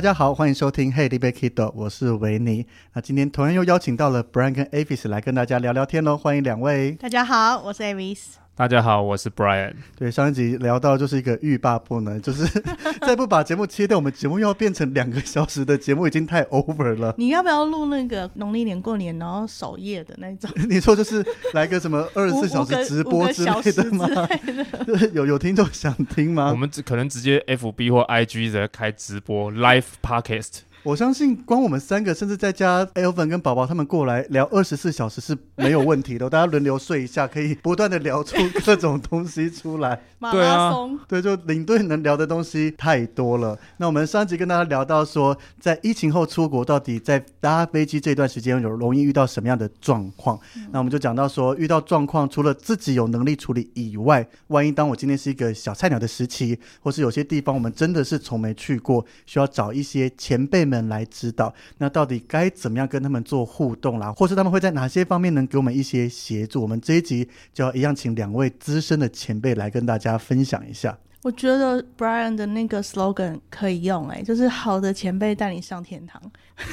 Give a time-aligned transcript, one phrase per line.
[0.00, 2.66] 大家好，欢迎收听《Hey, 你别 Kido》，我是维尼。
[2.94, 6.92] 那今天同样又邀请到了 Brian 跟 Avis 来跟大家聊聊天喽，欢迎两位。
[6.92, 8.20] 大家好，我是 Avis。
[8.60, 9.72] 大家好，我是 Brian。
[9.96, 12.46] 对，上一集聊到就是一个欲罢不能，就是
[13.00, 17.14] 再不把节目切掉，我们节目又要变成两个小时的节目，已经太 over 了。
[17.16, 20.50] 你要不要录那个农历年过年然后守夜的那种？
[20.68, 24.06] 你说就是来个什么二十四小时直播之类的吗？
[24.06, 26.50] 的 有有听众想听吗？
[26.50, 30.58] 我们只可能直接 FB 或 IG 的开直播 Live Podcast。
[30.82, 36.28] 我相信，光我们三个，甚至再加 Elvin 跟宝宝他们过来聊二十四小时是没有问题的。
[36.30, 40.00] 大家轮流睡一下，可以不断的聊出各种东西出来。
[40.20, 43.58] 马拉松，对，就领队能聊的东西太多了。
[43.78, 50.38] 那我们上集跟大家聊到说，在疫情后出国，到底在搭飞机这段时间有容易遇到什么样的状况？
[50.56, 64.12] 嗯、那我们就讲到说，遇到状况，除了自己有能力处理以外，万一当我今天是一个小菜鸟的时期，或是有些地方我们真的是从没去过，需要找一些前辈们来指导，那到底该怎么样跟他们做互动啦？
[64.12, 66.60] 或是他们会在哪些方面能给我们一些协助？
[66.60, 70.98] 我们这一集就要一样请两位资深的前辈来跟大家分享一下。
[71.22, 76.18] 我觉得 Brian 的那个 slogan 可以用，欸，哎，就是好的前辈带你上天堂，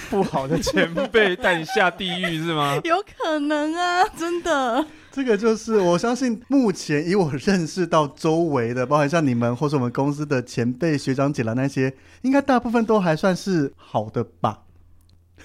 [0.09, 2.79] 不好的前辈带你下地狱，是吗？
[2.85, 4.85] 有可能啊，真的。
[5.11, 14.61] 这个就是我相信，目前以我认识到周围的，包含像你们或是我们公司的前辈学长姐了那些，应该大部分都还算是好的吧。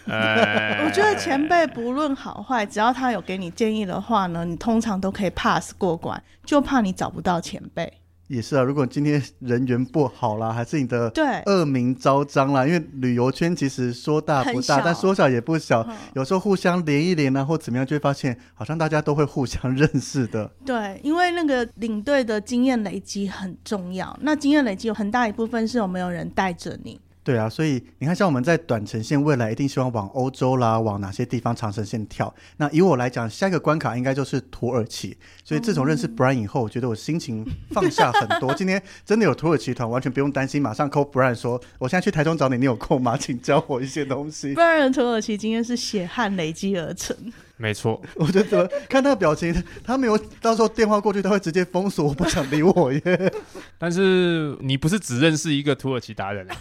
[0.07, 7.93] 我觉得前辈不论好坏，只要他有给你建议的话呢，你通常都可以 pass 过关，就怕你找不到前辈。
[8.29, 11.13] 也是啊，如果今天人缘不好啦，还是你的
[11.45, 12.67] 恶名昭彰啦。
[12.67, 15.83] 因为旅游圈其实说大不大，但说小也不小。
[15.83, 20.51] 嗯、有时候互相连一连啊，或怎么样，就会发现好像大家都会互相认识的。
[20.65, 24.17] 对，因为那个领队的经验累积很重要。
[24.23, 26.99] 那经验累积有很大一部分是有没有人带着你。
[27.25, 32.35] 对啊，所以你看，像我们在短程线未来一定希望往欧洲啦，往哪些地方长程线跳。
[32.57, 35.17] 那以我来讲，下一个关卡应该就是土耳其。
[35.45, 38.53] 所以自从认识 Brian 以后，我觉得我心情放下很多。
[38.55, 43.17] 今天真的有土耳其团，完全不用担心，马上 call Brian 说，我现在去台中找你，你有空吗？
[43.21, 44.55] 请教我一些东西。
[44.57, 47.17] Brian 土耳其今天是血汗累积而成。
[47.63, 53.33] 没错， 我觉得看他的表情， 他没有到时候电话过去，他会直接封锁，我不想理我耶。
[53.79, 56.57] 但是你不是只认识一个土耳其达人啊？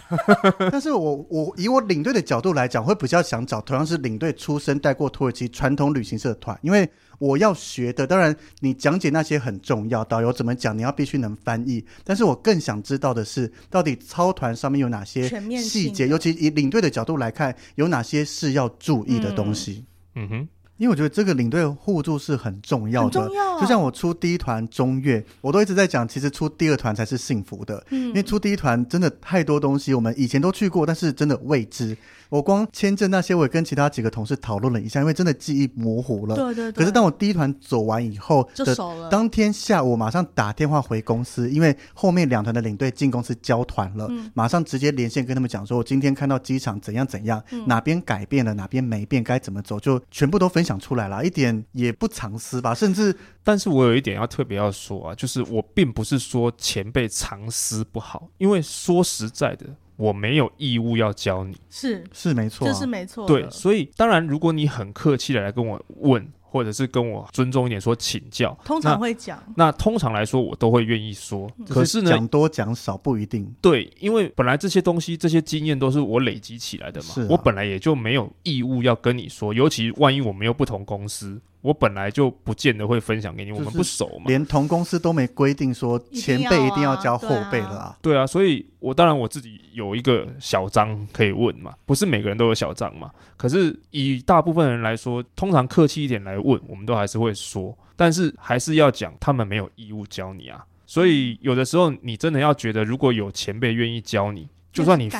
[0.70, 11.84] 但是我我以我领队的角度来讲，会比较想找同样是领队出身、带过土耳其传统旅行社的团，因为我要学的，当然你讲解那些很重要，导游怎么讲，你要必须能翻译。
[12.04, 19.84] 但是我更想知道的是，到底操团上面有哪些细节，尤其以领队的角度来看，有哪些是要注意的东西？
[20.14, 20.48] 嗯，嗯哼。
[20.82, 23.60] 因为我觉得这个领队互助是很重要的，重要啊。
[23.60, 27.80] 就像我出第一团中越，我都一直在讲，其实出第二团才是幸福的。
[27.90, 31.96] 嗯，因为出第一团真的太多东西，我们以前都去过，但是真的未知。
[32.28, 36.34] 我光签证那些，我也跟其他几个同事讨论了一下，因为真的记忆模糊了。
[36.34, 36.72] 对对对。
[36.72, 39.10] 可是当我第一团走完以后就熟了。
[39.10, 52.74] 当天下午马上打电话回公司，因为后面两团的领队进公司交团了，嗯，马上直接连线跟他们讲说，我今天看到机场怎样怎样，嗯，哪边改变了，哪边没变，该怎么走，就全部都分享出来了，一点也不藏私吧。
[52.74, 59.66] 甚至，但是我有一点要特别要说啊，就是我并不是说前辈藏私不好，因为说实在的。
[59.96, 63.24] 我没有义务要教你，是是没错，啊，就是没错。
[63.24, 69.42] 对，所以当然，如果你很客气的来跟我问，或者是跟我尊重一点说请教，通常会讲。
[69.56, 71.50] 那通常来说，我都会愿意说。
[71.66, 73.50] 可是呢，讲多讲少不一定。
[73.62, 77.14] 对，因为本来这些东西、这些经验都是我累积起来的嘛。
[77.16, 81.40] 啊，我本来也就没有义务要跟你说，尤其万一我们又不同公司。
[81.62, 84.24] 我本来就不见得会分享给你，就是我们不熟嘛。
[84.26, 87.96] 连同公司都没规定说前辈一定要教后辈了啊。
[88.02, 93.10] 对啊，所以我当然我自己有一个小章可以问嘛，不是每个人都有小章嘛。
[93.36, 100.64] 可是以大部分人来说，通常客气一点来问，我们都还是会说，但是还是要讲，他们没有义务教你啊。
[100.84, 104.48] 所以有的时候你真的要觉得，如果有前辈愿意教你。
[104.72, 105.10] 就算你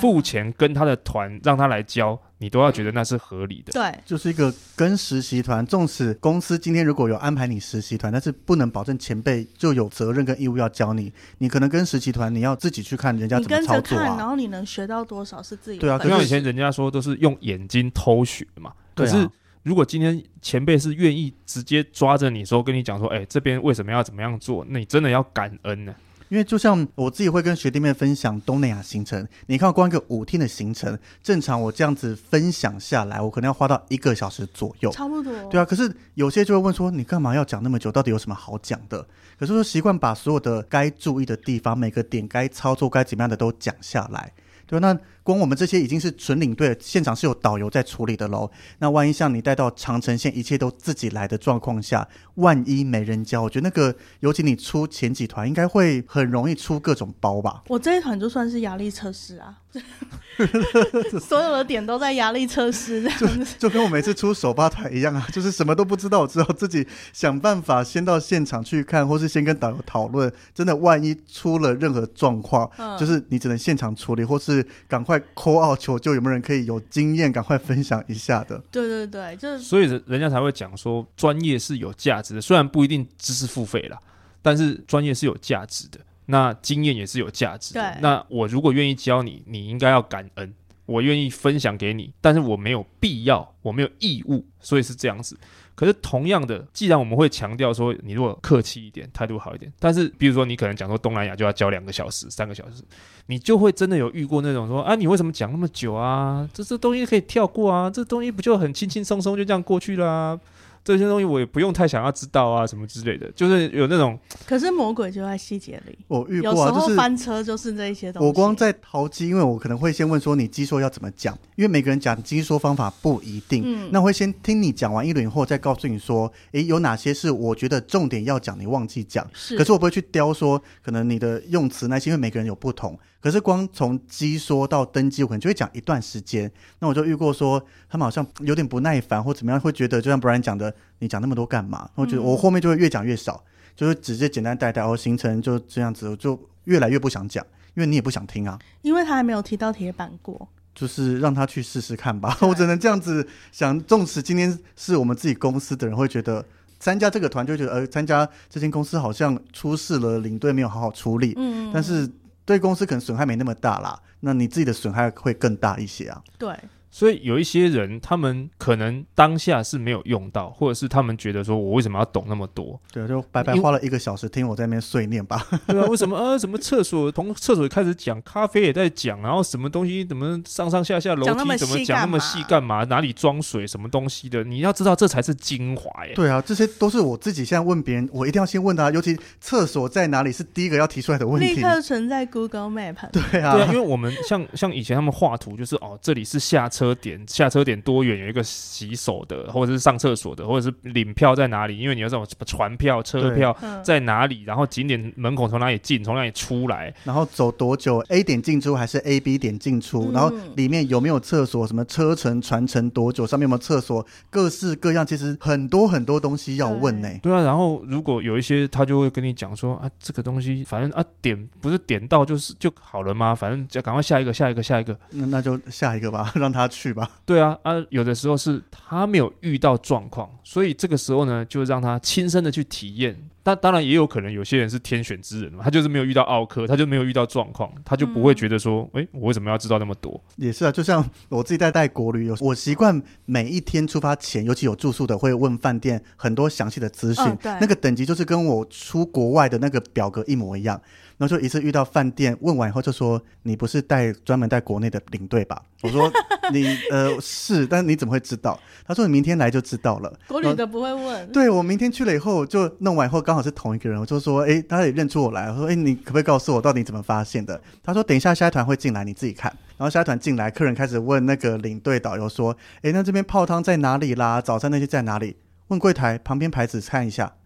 [0.00, 3.72] 付钱跟他的团让他来教，你都要觉得那是合理的。
[3.72, 11.12] 对，就是一个跟实习团，纵使公司今天如果有安排你实习团，但是不能保证前辈就有责任跟义务要教你。
[11.38, 14.16] 你可能跟实习团，你要自己去看人家怎么操作啊。
[14.18, 15.78] 然后你能学到多少是自己。
[15.78, 18.72] 对啊，就像以前人家说都是用眼睛偷学嘛。
[18.96, 19.28] 可是
[19.62, 24.66] 如果今天前辈是愿意直接抓着你说，跟你讲说，哎，这边为什么要怎么样做？
[24.68, 25.94] 那你真的要感恩呢。
[26.28, 35.32] 因为就像我自己会跟学弟妹分享东南亚行程，你看光一个五天的行程，正常我这样子分享下来，我可能要花到一个小时左右，差不多。
[35.50, 37.92] 对啊，可是有些就会问说，你干嘛要讲那么久？
[37.92, 39.06] 到底有什么好讲的？
[39.38, 44.32] 可是说习惯把所有的该注意的地方，每个点该操作该怎么样的都讲下来。
[44.66, 48.48] 对，那光我们这些已经是纯领队，现场是有导游在处理的喽。
[48.78, 52.06] 那万一像你带到长城线，一切都自己来的状况下，
[52.36, 57.64] 万一没人教，我觉得那个，尤其你出前几团，应该会很容易出各种包吧？
[57.66, 59.56] 我这一团就算是压力测试啊。
[61.20, 63.26] 所有的点都在压力测试，就，
[63.58, 70.32] 就跟我每次出首发团一样啊，就是什么都不知道，我只好自己想办法先到现场去看，或是先跟导游讨论。
[70.54, 78.56] 真的，万一出了任何状况，嗯、就是你只能现场处理，或是赶快 call out 求救，有没有人可以有经验，赶快分享一下的？
[78.70, 83.98] 对对对，就是所以人家才会讲说，专业是有价值的，虽然不一定知识付费啦，
[84.42, 85.98] 但是专业是有价值的。
[86.26, 87.80] 那经验也是有价值的。
[87.80, 90.54] 对那我如果愿意教你，你应该要感恩。
[90.86, 95.36] 我愿意分享给你，但是我没有必要，我没有义务，所以是这样子。
[95.76, 102.82] 可是同样的，既然我们会强调说，你如果客气一点，态度好一点，但是比如说你可能讲说东南亚就要教两个小时、三个小时，
[103.26, 106.48] 你就会真的有遇过那种说啊，你为什么讲那么久啊？
[106.52, 110.40] 这这东西可以跳过啊，这东西不就很轻轻松松就这样过去啦啊？
[110.86, 114.16] 这些东西我也不用太想要知道啊，什么之类的，就是有那种。
[114.46, 115.98] 可是魔鬼就在细节里。
[116.06, 118.26] 我遇过啊，有时候翻车就是这一些东西。
[118.26, 123.64] 我光在淘机，因为我可能会先问说你机说要怎么讲，因为每个人讲机说方法不一定。
[123.66, 123.90] 嗯。
[123.92, 129.28] 那我会先听你讲完一轮以后，再告诉你说，诶，有哪些是我觉得重点要讲，你忘记讲。
[129.34, 129.58] 是。
[129.58, 132.96] 可是我不会去雕说，可能你的用词那些，因为每个人有不同。
[133.26, 136.48] 可是光从机说到登机，我可能就会讲一段时间。
[136.78, 141.90] 那我就遇过说，他们好像有点不耐烦或怎么样，会觉得就像 Brian 讲的，你讲那么多干嘛？
[141.96, 147.44] 我觉得我后面就会越讲越少，嗯、就是直接简单带带，然后行程就这样子，我就越来越不想讲，
[147.74, 148.56] 因为你也不想听啊。
[148.82, 152.38] 因为他还没有提到铁板过，就是让他去试试看吧。
[152.42, 153.76] 我只能这样子想。
[153.80, 156.44] 纵使今天是我们自己公司的人，会觉得
[156.78, 161.34] 参加这个团就觉得，呃，参加这间公司好像出事了，领队没有好好处理。
[161.36, 162.08] 嗯，但是。
[162.46, 166.22] 对公司可能损害没那么大啦，那你自己的损害会更大一些啊。
[166.38, 166.56] 对。
[166.96, 172.80] 所以有一些人，他们可能当下是没有用到，或者是他们觉得说，我为什么要懂那么多？
[172.90, 175.46] 对，就白白花了一个小时听我在那边碎念吧。
[175.66, 176.38] 对啊， 为什么呃？
[176.38, 182.82] 什么厕所从厕所开始讲，咖啡也在讲，然后什么东西怎么上上下下楼梯怎么讲那么细干嘛？
[182.84, 184.42] 哪里装水什么东西的？
[184.42, 186.14] 你要知道这才是精华耶。
[186.14, 191.56] 对啊，这些都是我自己现在问别人，我一定要先问他，尤其厕所在哪里是第一个要提出来的问题。
[191.56, 192.96] 立刻存在 Google Map。
[193.12, 196.85] 对啊，对啊，因为我们像像以前他们画图就是哦，这里是下车。
[196.86, 198.16] 车点下车点多远？
[198.18, 201.78] 有一个洗手的，或者是上厕所的，或者是领票在哪里？
[201.78, 204.42] 因为你要这种什么船票、车票在哪里？
[204.44, 206.92] 然后景点门口从哪里进，从哪里出来？
[207.04, 210.10] 然后走多久？A 点进出还是 A B 点进出？
[210.12, 211.66] 然后里面有没有厕所？
[211.66, 213.26] 什么车程、船程多久？
[213.26, 214.06] 上面有没有厕所？
[214.30, 217.08] 各式各样，其实很多很多东西要问呢。
[217.22, 223.34] 对啊，然后如果有一些他就会跟你讲说啊，这个东西反正啊点不是点到就是就好了吗？
[223.34, 224.98] 反正就赶快下一个，下一个，下一个。
[225.10, 226.68] 那那就下一个吧， 让他。
[226.76, 233.16] 去吧，对啊，啊，有的时候是他没有遇到状况，所以这个时候呢，就让他亲身的去体验。
[233.42, 240.20] 但当然也有可能有些人是天选之人嘛，他就是没有遇到奥克，他就没有遇到状况，他就不会觉得说，哎、嗯，我为什么要知道那么多？
[240.34, 247.24] 也是啊，就像我自己在带国旅，我习惯每一天出发前，尤其有住宿的，会问饭店很多详细的资讯。
[247.24, 250.82] 哦、那个等级就是跟我出国外的那个表格一模一样。
[251.18, 256.12] 然后就一次遇到饭店，问完以后就说：“你不是带专门带国内的领队吧？”我说
[256.52, 261.32] ：“你呃是，但你怎么会知道？”他说：“你明天来就知道了。”国旅的不会问。
[261.32, 274.40] 对，我明天去了以后就弄完以后刚好是同一个人，我就说：“哎，他也认出我来。”我说：“哎，你可不可以告诉我到底怎么发现的？”他说：“等一下下一团会进来，你自己看。”然后下一团进来，客人开始问那个领队导游说：“哎，那这边泡汤在哪里啦？
[274.40, 275.36] 早餐那些在哪里？”
[275.68, 277.26] 问柜台旁边牌子看一下，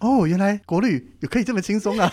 [0.00, 2.10] 哦，原来国旅也可以这么轻松啊。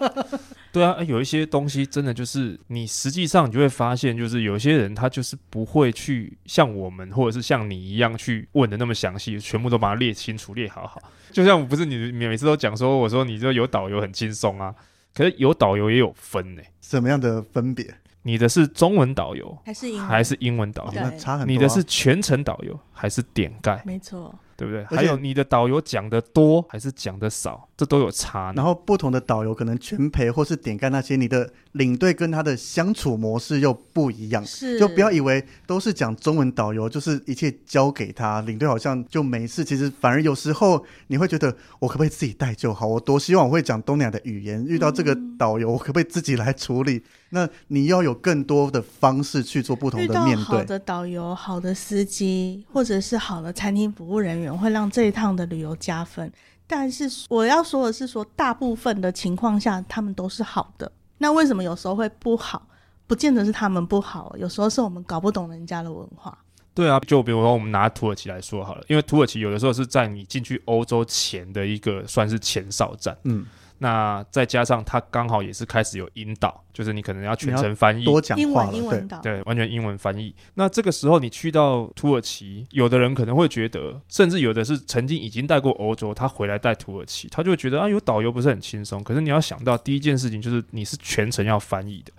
[0.72, 11.00] 对啊，有一些东西真的就是你实际上你就会发现，就是有些人他就是不会去像我们或者是像你一样去问的那么详细，全部都把它列清楚、列好好。
[11.32, 14.74] 就像不是你每次都讲说，我说你这有导游很轻松啊，
[15.14, 16.70] 可是有导游也有分呢、欸。
[16.82, 17.94] 什么样的分别？
[18.22, 20.92] 你的是中文导游还是英文还是英文导游？
[20.94, 21.44] 那差很多、啊。
[21.46, 23.82] 你的是全程导游还是点盖？
[23.86, 24.38] 没错。
[24.56, 24.84] 对不对？
[24.86, 28.52] 还有你的导游讲的多还是讲的少，这都有差。
[28.56, 34.44] 然后不同的导游可能全陪或是点干那些，你的领队跟他的相处模式又不一样。
[34.44, 39.64] 是，就不要以为都是讲中文导游，就是一切交给他，领队好像就没事。
[39.64, 42.86] 其实反而有时候你会觉得，我可不可以自己带就好？
[42.86, 47.02] 我多希望我会讲东南亚的语言，遇到这个导游，我可不可以自己来处理？
[47.30, 50.44] 那你要有更多的方式去做不同的面对。
[50.44, 56.30] 好的导游、好的司机，或者是好的餐厅服务人员，会让这一趟的旅游加分。
[56.66, 60.90] 但是我要说的是说，说大部分的情况下，他们都是好的。
[61.18, 62.66] 那为什么有时候会不好？
[63.06, 66.36] 不见得是他们不好，有时候是我们搞不懂人家的文化。
[66.74, 73.16] 对啊，就比如说我们拿土耳其来说好了，因为土耳其有的时候是在你进去欧洲前的一个算是前哨站。
[73.24, 73.46] 嗯。
[73.78, 80.34] 那再加上他刚好也是开始有引导，就是你可能要全程翻译，多讲话英文英文导，对，完全英文翻译。
[80.54, 89.02] 那这个时候你去到土耳其，有的人可能会觉得，甚至有的是曾经已经带过欧洲，他回来带土耳其，他就会觉得啊，有导游不是很轻松。
[89.04, 92.12] 可是你要想到第一件事情就是你是全程要翻译的。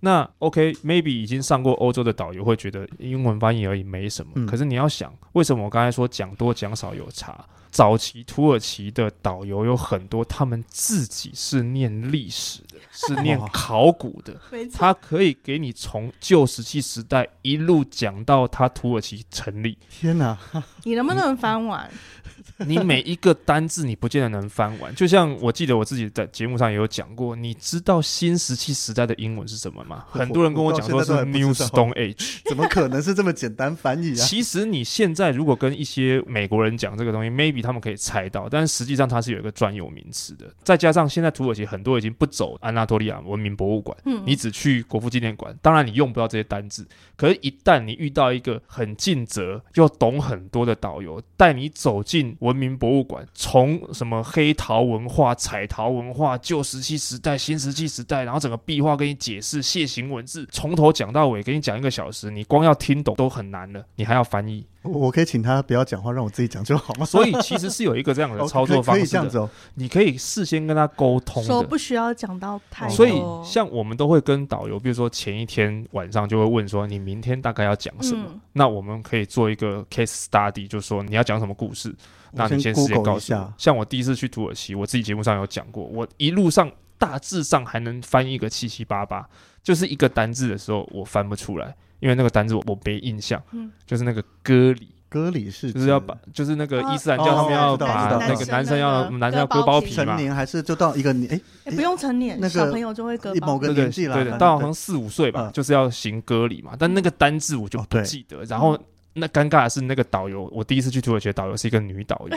[0.00, 4.32] 那 OK，maybe、okay, 已经上过欧洲的导游会觉得英文翻译而已没什么。
[4.36, 7.44] 嗯、可是你要想，为什么我刚才说讲多讲少有差？
[7.70, 14.34] 早期土耳其的导游有很多，他们自己是念历史的，是念考古的，
[14.72, 19.76] 他可以给你从旧石器时代一路讲到他土耳其成立。
[19.88, 20.38] 天哪，
[20.84, 21.90] 你能不能翻完？
[22.66, 24.94] 你每一个单字你不见得能翻完。
[24.94, 30.04] 就像我记得我自己在节目上也有讲过，你知道新石器时代的英文是什么吗？
[30.10, 34.14] 很多人跟我讲说是 New Stone Age，怎么可能是这么简单翻译啊？
[34.14, 40.46] 其实你现在如果跟一些美国人讲这个东西，maybe 他们可以猜到，但是实际上它是有一个专有名词的。
[40.62, 46.86] 再加上现在土耳其很多已经不走安纳托利亚文明博物馆，嗯，你只去国父纪念馆，当然你用不到这些单字。
[47.16, 64.64] 可是，一旦你遇到一个很尽责又懂很多的导游，带你走进文明博物馆，从什么黑陶文化、彩陶文化、旧石器时代、新石器时代，然后整个壁画给你解释楔形文字，从头讲到尾，给你讲一个小时，你光要听懂都很难了，你还要翻译。
[64.82, 67.04] 我可以请他不要讲话，让我自己讲就好吗？
[67.04, 69.50] 所以其实是有一个这样的 操作方式的，可以这样子哦。
[69.74, 72.96] 你可以事先跟他沟通，说不需要讲到太多。
[72.96, 73.12] 所以
[73.44, 78.24] 像我们都会跟导游，比如说前一天晚上就会问说，你明天大概要讲什么？
[78.28, 81.94] 嗯、那我们可以做一个 case study，就说你要讲什么故事？
[82.32, 83.52] 那你先事先告诉我。
[83.58, 89.28] 像我第一次去土耳其，我自己节目上有讲过，我一路上大致上还能翻译个七七八八，
[89.62, 91.76] 就是一个单字的时候我翻不出来。
[92.00, 108.42] 因为那个单字我我没印象，嗯，就是那个割礼，割礼是就是要把，就是那个伊斯兰教他们要把那个男生要男生要割包皮嘛，成年还是就到一个年哎，不用成年，那个小朋友就会割某个年纪了，对对，到好像四五岁吧，就是要行割礼嘛，但那个单字我就不记得。
[108.44, 108.78] 然后
[109.12, 112.36] 那尴尬的是那个导游，我第一次去土耳其的导游是一个女导游，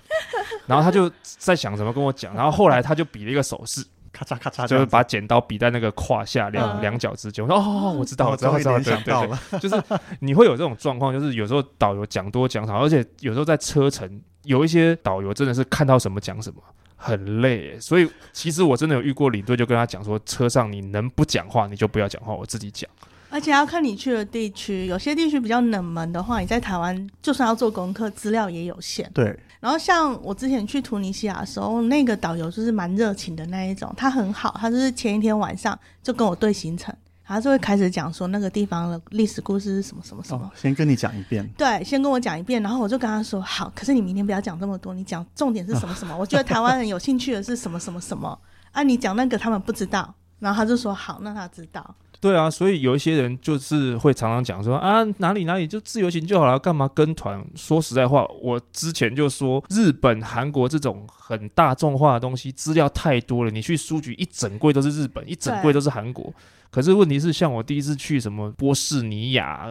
[0.66, 3.84] 然后他就在想怎么跟我讲，然后后来他就比了一个手势。
[4.14, 7.44] 咔嚓咔嚓，就是把剪刀比在那个胯下两两脚之间。
[7.44, 9.82] 我说哦，我知道，我知道，我知道，对对对，就是
[10.20, 16.62] 你会有这种状况， 就是有时候导游讲多讲少，而且有时候在车程，有一些导游真的是看到什么讲什么，
[16.96, 17.78] 很累。
[17.80, 22.88] 所以其实我真的有遇过领队，就跟他讲说，车上你能不讲话你就不要讲话，我自己讲。
[23.34, 29.10] 而且要看你去的地区，有些地区比较冷门的话，你在台湾就算要做功课，资料也有限。
[29.12, 29.36] 对。
[29.58, 40.44] 然后像我之前去突尼西亚的时候，那个导游就是蛮热情的那一种，他很好，他就是前一天晚上就跟我对行程，他就会开始讲说那个地方的历史故事是什么什么什么。
[40.44, 41.44] 哦，先跟你讲一遍。
[41.56, 46.14] 对，先跟我讲一遍，然后我就跟他说好，可是你明天不要讲这么多，你讲重点是什么什么？
[46.14, 48.38] 哦， 我觉得台湾人有兴趣的是什么什么什么
[48.70, 48.84] 啊？
[48.84, 51.94] 你讲那个他们不知道，然后他就说好，那他知道。
[52.24, 57.44] 对啊，所以有一些人就是会常常讲说啊，哪里哪里就自由行就好了，干嘛跟团？
[57.54, 66.32] 说实在话，我之前就说日本、韩国这种很大众化的东西，资料太多了，你去书局一整柜都是日本，一整柜都是韩国。
[66.74, 69.68] 可是问题是，像我第一次去什么波士尼亚、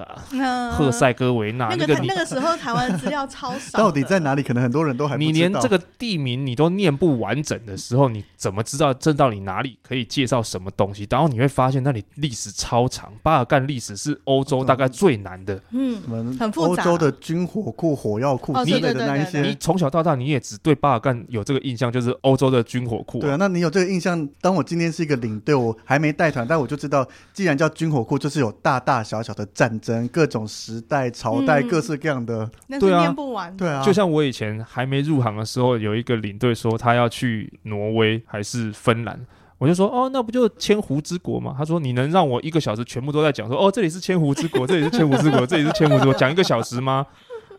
[0.71, 4.41] 赫塞哥维纳，那个那个时候台湾资料超少，到底在哪里？
[4.41, 5.31] 可能很多人都还不知道。
[5.33, 11.05] 你连这个地名你都念不完整的时候，你怎么知道这到底哪里可以介绍什么东西？
[11.09, 16.01] 然后你会发现那里历史超长，巴尔干历史是欧洲大概最难的，嗯，
[16.39, 16.83] 很复杂。
[16.83, 23.19] 欧洲的军火库、火药库之类的那一些，你从小到大你也只对巴尔干有这个印象，就是欧洲的军火库。
[23.19, 24.13] 对啊，那你有这个印象？
[24.39, 32.49] 当我今天是一个领队，我还没带团，但我就知道，既然叫军火库，就是有大大小小的战争，各种时代、朝代，各式各样的。
[32.79, 33.55] 对啊，念不完。
[33.57, 39.19] 对啊，就像我以前还没入行的时候，有一个领队说他要去挪威还是芬兰，
[39.57, 41.55] 我就说哦，那不就千湖之国吗？
[41.57, 47.05] 他说你能让我一个小时全部都在讲说哦，这里是千湖之国，这里是千湖之国，这里是千湖之国，讲一个小时吗？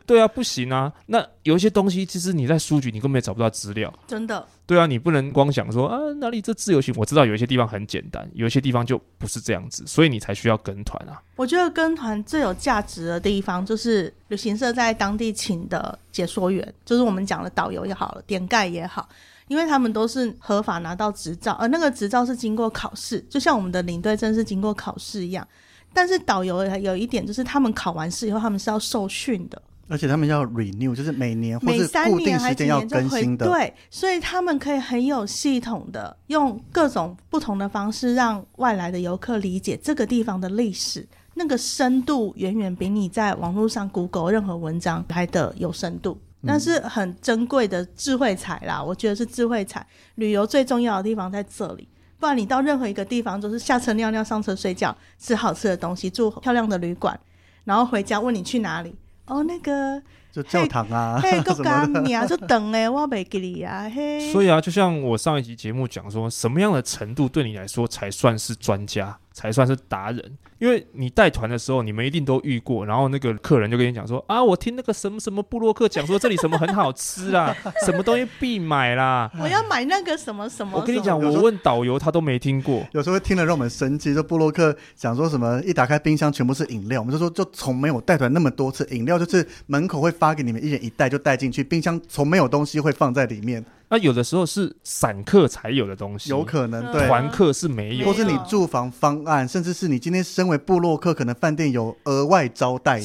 [0.07, 0.93] 对啊，不行啊。
[1.07, 3.93] 那有一些东西，其实你在书局你根本也找不到资料。
[4.07, 4.47] 真的。
[4.67, 6.95] 对啊，你不能光想说啊，哪里这自由行？
[6.97, 11.21] 我知道有一些地方很简单，有一些地方就不是这样子，所以你才需要跟团啊。
[11.37, 19.09] 我觉得跟团最有价值的地方，就是旅行社在当地请的解说员，就是我们讲的导游也好了，点盖也好，
[19.49, 25.47] 因为他们都是合法拿到执照，而那个执照是经过考试，就像我们的领队证是经过考试一样。
[25.93, 29.63] 但是导游有一点，就是他们考完试以后，他们是要受训的。
[29.89, 33.47] 而且他们要 renew，就是每年或是固定时间要更新的。
[33.47, 41.07] 对，所以他们可以很有系统的用各种不同的方式，让外来的游客理解这个地方的历史。
[41.35, 46.19] 那个深度远远比你在网络上 Google 任何文章来的有深度。
[46.47, 49.85] 那是很珍贵的智慧财啦，我觉得是智慧财。
[50.17, 51.89] 旅游最重要的地方在这里，
[52.21, 57.19] 不然你到任何一个地方，就是下车尿尿、上车睡觉、吃好吃的东西、住漂亮的旅馆，
[57.65, 58.95] 然后回家问你去哪里。
[59.27, 64.31] 哦，那个就教堂啊，嘿，个干你啊，就等诶，我没给你啊，嘿。
[64.33, 69.19] 所以啊，就像我上一集节目讲说，什么样的程度对你来说才算是专家？
[69.33, 72.87] 才算是达人，因为你带团的时候，你们一定都遇过。
[72.87, 77.55] 然后那个客人就跟你讲说：“啊，我听那个什么什么布洛克讲说，这里什么很好吃啦，
[77.85, 80.79] 什么东西必买啦。”我要买那个什么什么。
[80.79, 82.83] 我跟你讲，我问导游，他都没听过。
[82.93, 93.63] 有时候会听了让我们生气，就布洛克讲说什么，一打开冰箱全部是饮料，我们就说就从没有带团那么多次，饮料就是门口会发给你们一人一袋就带进去，冰箱从没有东西会放在里面。
[93.95, 97.07] 那有的时候是散客才有的东西，有可能对。
[97.07, 103.05] 团客是没有，或是你住房方案，甚至是你今天身为部落客，可能饭店有额外招待的。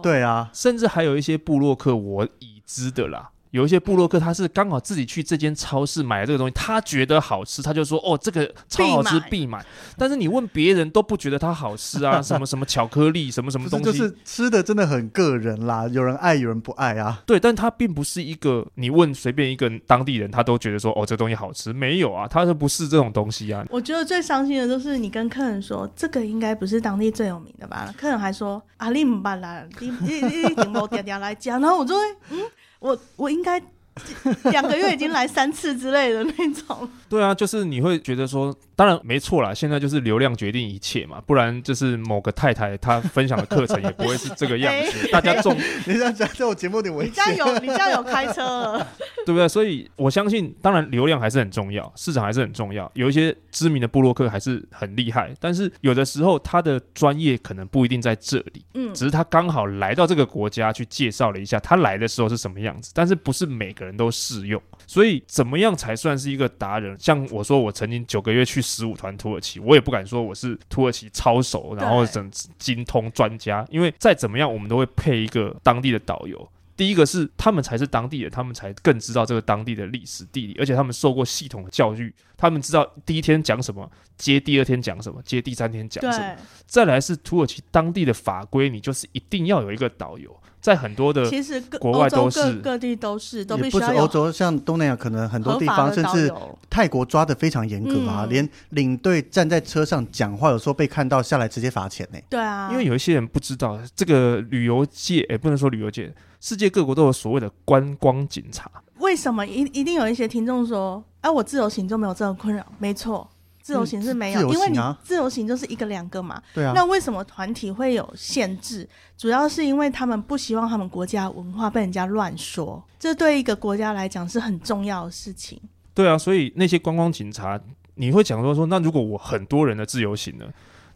[0.00, 3.30] 对啊，甚至还有一些部落客我已知的啦。
[3.52, 9.28] 有一些部落客，他是刚好自己去这间超市买了这个东西，他觉得好吃，他就说：“哦，这个超好吃，必买。
[9.30, 17.22] 必买”但是你问别人都不觉得它好吃啊， 什么什么巧克力，什么什么东西，就是吃的真的很个人啦，有人爱，有人不爱啊。
[17.26, 23.62] 对，但他并不是一个你问随便一个当地人，他都觉得说：“哦，这东西好吃。”没有啊，他是不是这种东西啊？
[23.70, 27.92] 我觉得最伤心的就是你跟客人说这个应该不是当地最有名的吧？
[27.98, 32.38] 客人还说：“阿里姆巴拉，你你你顶某嗲嗲来讲。”然后我就会嗯，
[32.82, 33.62] 我我应该。
[34.50, 36.88] 两个月已经来三次之类的那种。
[37.08, 45.08] 对啊，就是你会觉得说，当然没错啦，现在就是流量决定一切嘛，不然就是某个太太她分享的课程也不会是这个样子。
[45.12, 48.86] 大家重，你这样讲在我节目里，我你家有你家有开车了，
[49.26, 49.46] 对不对？
[49.46, 52.90] 所以我相信，当然流量还是很重要，市场还是很重要。
[52.94, 64.62] 有一些知名的布洛克还是很厉害，但是有的时候他的专业可能不一定在这里，嗯，只是他刚好来到这个国家去介绍了一下他来的时候是什么样子，但是不是每个人都适用。
[64.86, 66.94] 所以怎么样才算是一个达人？
[66.98, 76.48] 像我说，我曾经九个月去十五团土耳其，我也不敢说我是土耳其超熟，然后整精通专家，因为再怎么样，我们都会配一个当地的导游。
[76.74, 86.36] 第一个是他们才是当地人，他们才更知道这个当地的历史地理，而且他们受过系统的教育，他们知道第一天讲什么，接第二天讲什么，接第三天讲什么。
[86.66, 90.34] 再来是土耳其当地的法规，你就是一定要有一个导游。
[90.62, 96.32] 在很多的其实国外都是各，各地都是都必须要有，也不止欧洲，像东南亚可能很多地方，甚至
[96.70, 102.18] 泰国抓的非常严格啊，嗯、连领队站在车上讲话，有时候被看到下来直接罚钱呢。
[102.30, 108.70] 对啊，因为有一些人不知道这个旅游界，也、欸、不能说旅游界，世界各国都有所谓的观光警察。
[108.98, 112.64] 为什么一一定有一些听众说，哎、啊，我自由行就没有这个困扰？
[112.78, 113.28] 没错。
[113.62, 116.42] 自由行是没有，嗯啊、因为你自由行就是一个两个嘛。
[116.52, 116.72] 对啊。
[116.74, 118.86] 那为什么团体会有限制？
[119.16, 125.60] 主要是因为他们不希望他们国家文化被人家乱说，这对一个国家来讲是很重要的事情。
[125.94, 127.60] 对啊，所以那些观光警察，
[127.94, 130.46] 你会讲说说，那如果我很多人的自由行呢？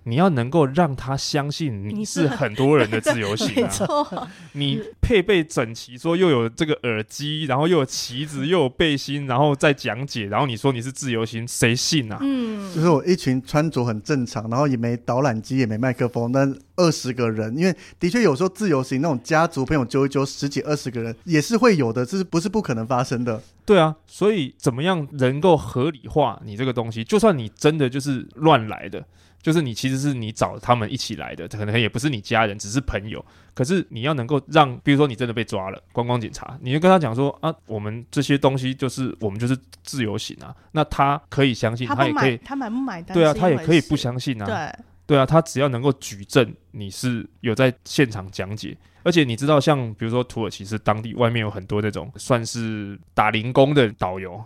[0.08, 3.66] 你要能够让他相信你是很多人的自由行啊。
[3.66, 12.18] 没错，你配备整齐，说又有这个耳机，然后又有旗子，又有背心，然后再讲解，然后你说你是自由行，谁信啊？
[12.20, 23.42] 嗯，就是我一群穿着很正常，然后也没导览机，也没麦克风，但二十个人，因为的确有时候自由行那种家族朋友揪一揪，十几二十个人也是会有的，这是不是不可能发生的？
[23.64, 27.02] 对啊，所以怎么样能够合理化你这个东西？
[27.02, 29.04] 就算你真的就是乱来的。
[29.46, 33.24] 就是你其实是你找他们一起来的，可能也不是你家人，只是朋友。
[33.54, 43.14] 可是你要能够让，比如说你真的被抓了，观光警察，你就跟他讲说啊，我们这些东西就是我们就是自由行啊，那他可以相信，他，他也可以，他买不买单？
[43.16, 44.46] 对啊，他也可以不相信啊。
[44.46, 54.44] 对，对啊，他只要能够举证你是有在现场讲解，而且你知道，像比如说土耳其是当地外面有很多那种算是打零工的导游。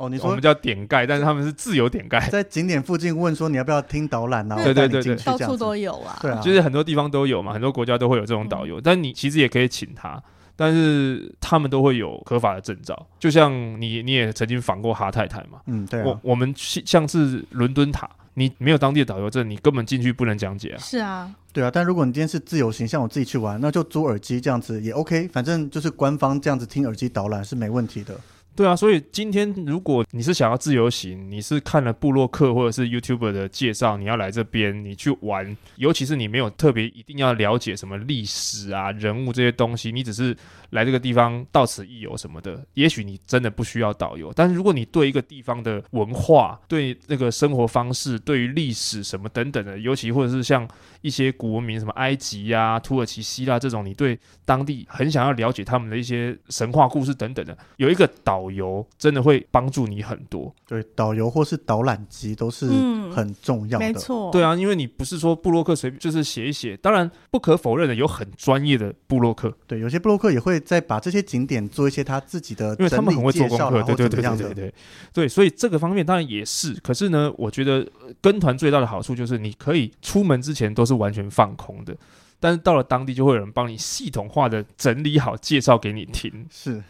[0.00, 4.56] 哦，你说我们叫点盖，但是他们是自由点盖，在景点附近问说你要不要听导览啊？
[4.64, 6.18] 对对对对，到处都有啊。
[6.22, 10.18] 对啊，就是很多地方都有嘛，很多国家都会有这种导游，嗯、但你其实也可以请他，
[10.56, 13.06] 但是他们都会有合法的证照。
[13.18, 15.60] 就像你，你也曾经访过哈太太嘛？
[15.66, 16.04] 嗯，对、啊。
[16.06, 20.78] 我我们像是伦敦塔，你没有当地的导游证，你根本进去不能讲解啊。
[20.78, 21.70] 是啊，对啊。
[21.70, 28.18] 但如果你今天是自由行，像我自己去玩，那就租耳机这样子也 OK，反正就是官方这样子听耳机导览是没问题的。
[28.56, 40.36] 对啊，所以今天如果你是想要自由行，你是看了布洛克或者是 YouTuber 的介绍，你要来这边，你去玩，尤其是你没有特别一定要了解什么历史啊、人物这些东西，你只是
[40.70, 44.30] 来这个地方到此一游什么的，也许你真的不需要导游。
[44.34, 50.68] 但是如果你对一个地方的文化、对那个生活方式、对于历史什么等等的，尤其或者是像
[51.00, 58.39] 一些古文明，什么埃及呀、土耳其、希腊这种，你对当地很想要了解他们的一些神话故事等等的，有一个导。
[58.40, 62.66] 导游真的会帮助你很多，对，导游或是导览机都是
[63.10, 74.74] 很重要的，嗯、没错，对啊，因为你不是说布洛克随便就是写一写，当然不可否认的有很专业的布洛克，对，有些布洛克也会再把这些景点做一些他自己的，因为他们很会做功课，对对对对对对，
[75.12, 77.86] 对，所以这个方面当然也是，可是呢，我觉得
[78.22, 81.94] 跟团最大的好处就是你可以出门之前都是完全放空的，
[82.38, 86.82] 但是到了当地就会有人帮你系统化的整理好介绍给你听，是。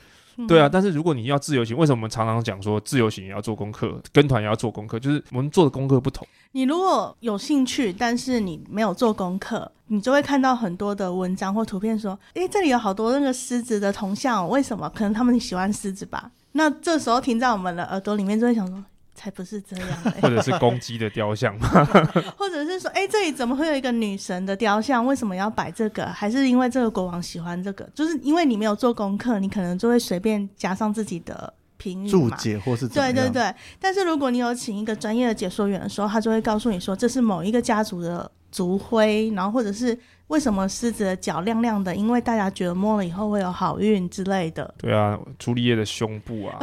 [0.46, 4.98] 对啊，但是如果你要自由行，为什么我们常常讲说自由行也要做功课，跟团也要做功课？
[4.98, 6.26] 就是我们做的功课不同。
[6.52, 14.90] 你如果有兴趣，但是你没有做功课，你就会看到很多的文章或图片说，诶，这里有好多那个狮子的铜像，为什么？
[14.94, 16.30] 可能他们喜欢狮子吧？
[16.52, 18.84] 那这时候听在我们的耳朵里面，就会想说。
[19.20, 21.54] 才不是这样，欸， 或者是公鸡的雕像，
[22.38, 25.04] 或者是说，哎，欸，这里怎么会有一个女神的雕像？
[25.04, 26.06] 为什么要摆这个？
[26.06, 27.86] 还是因为这个国王喜欢这个？
[27.94, 33.54] 就是因为你没有做功课，你可能就会随便加上自己的评语注解，或是对对对。
[33.78, 39.98] 但是如果你有请一个专业的解说员的时候，他就会告诉你说，这是某一个家族的族徽，然后或者是。
[40.30, 41.92] 为什么狮子的脚亮亮的？
[41.92, 44.72] 因为大家觉得摸了以后会有好运之类的。
[44.78, 46.56] 对啊，朱丽叶的胸部啊，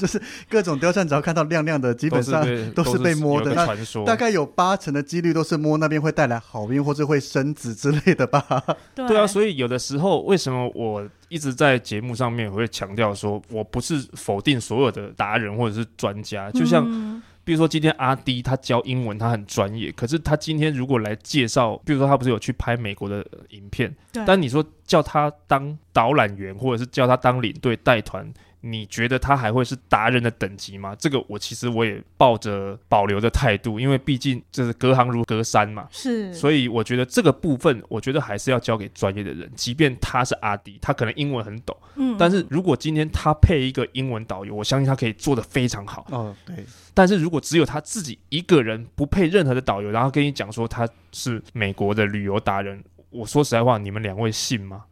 [0.00, 0.18] 就是
[0.48, 2.42] 各种雕像，只要看到亮亮的，基本上
[2.72, 3.52] 都是被 摸的。
[3.52, 8.42] 传说大概有八成的几率都是摸那边会带来好运，或者会生子之类的吧。
[8.96, 16.86] 对，对啊，所以有的时候为什么我一直在节目上面会强调说，我不是否定所有的达人或者是专家，就像。
[16.88, 19.90] 嗯比如说今天阿 D 他教英文，他很专业。
[19.92, 23.90] 可是他今天如果来介绍，比如说他不是有去拍美国的影片，
[24.26, 28.30] 但你说叫他当导览员，或者是叫他当领队带团。
[28.60, 30.94] 你觉得他还会是达人的等级吗？
[30.98, 35.86] 这个我其实我也抱着保留的态度，因为毕竟就是隔行如隔山嘛。
[35.90, 39.50] 是，所以我觉得这个部分，我觉得还是要交给专业的人。
[39.54, 46.06] 即便他是阿迪，他可能英文很懂，嗯，但是如果今天他配一个英文导游，我相信他可以做得非常好。
[46.10, 46.64] 哦，对。
[46.94, 54.84] 但是如果只有他自己一个人不配任何的导游，然后跟你讲说他是美国的旅游达人，我说实在话，你们两位信吗？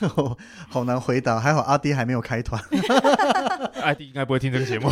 [0.68, 2.62] 好难回答，还好阿迪还没有开团，
[3.82, 4.88] 阿滴应该不会听这个节目，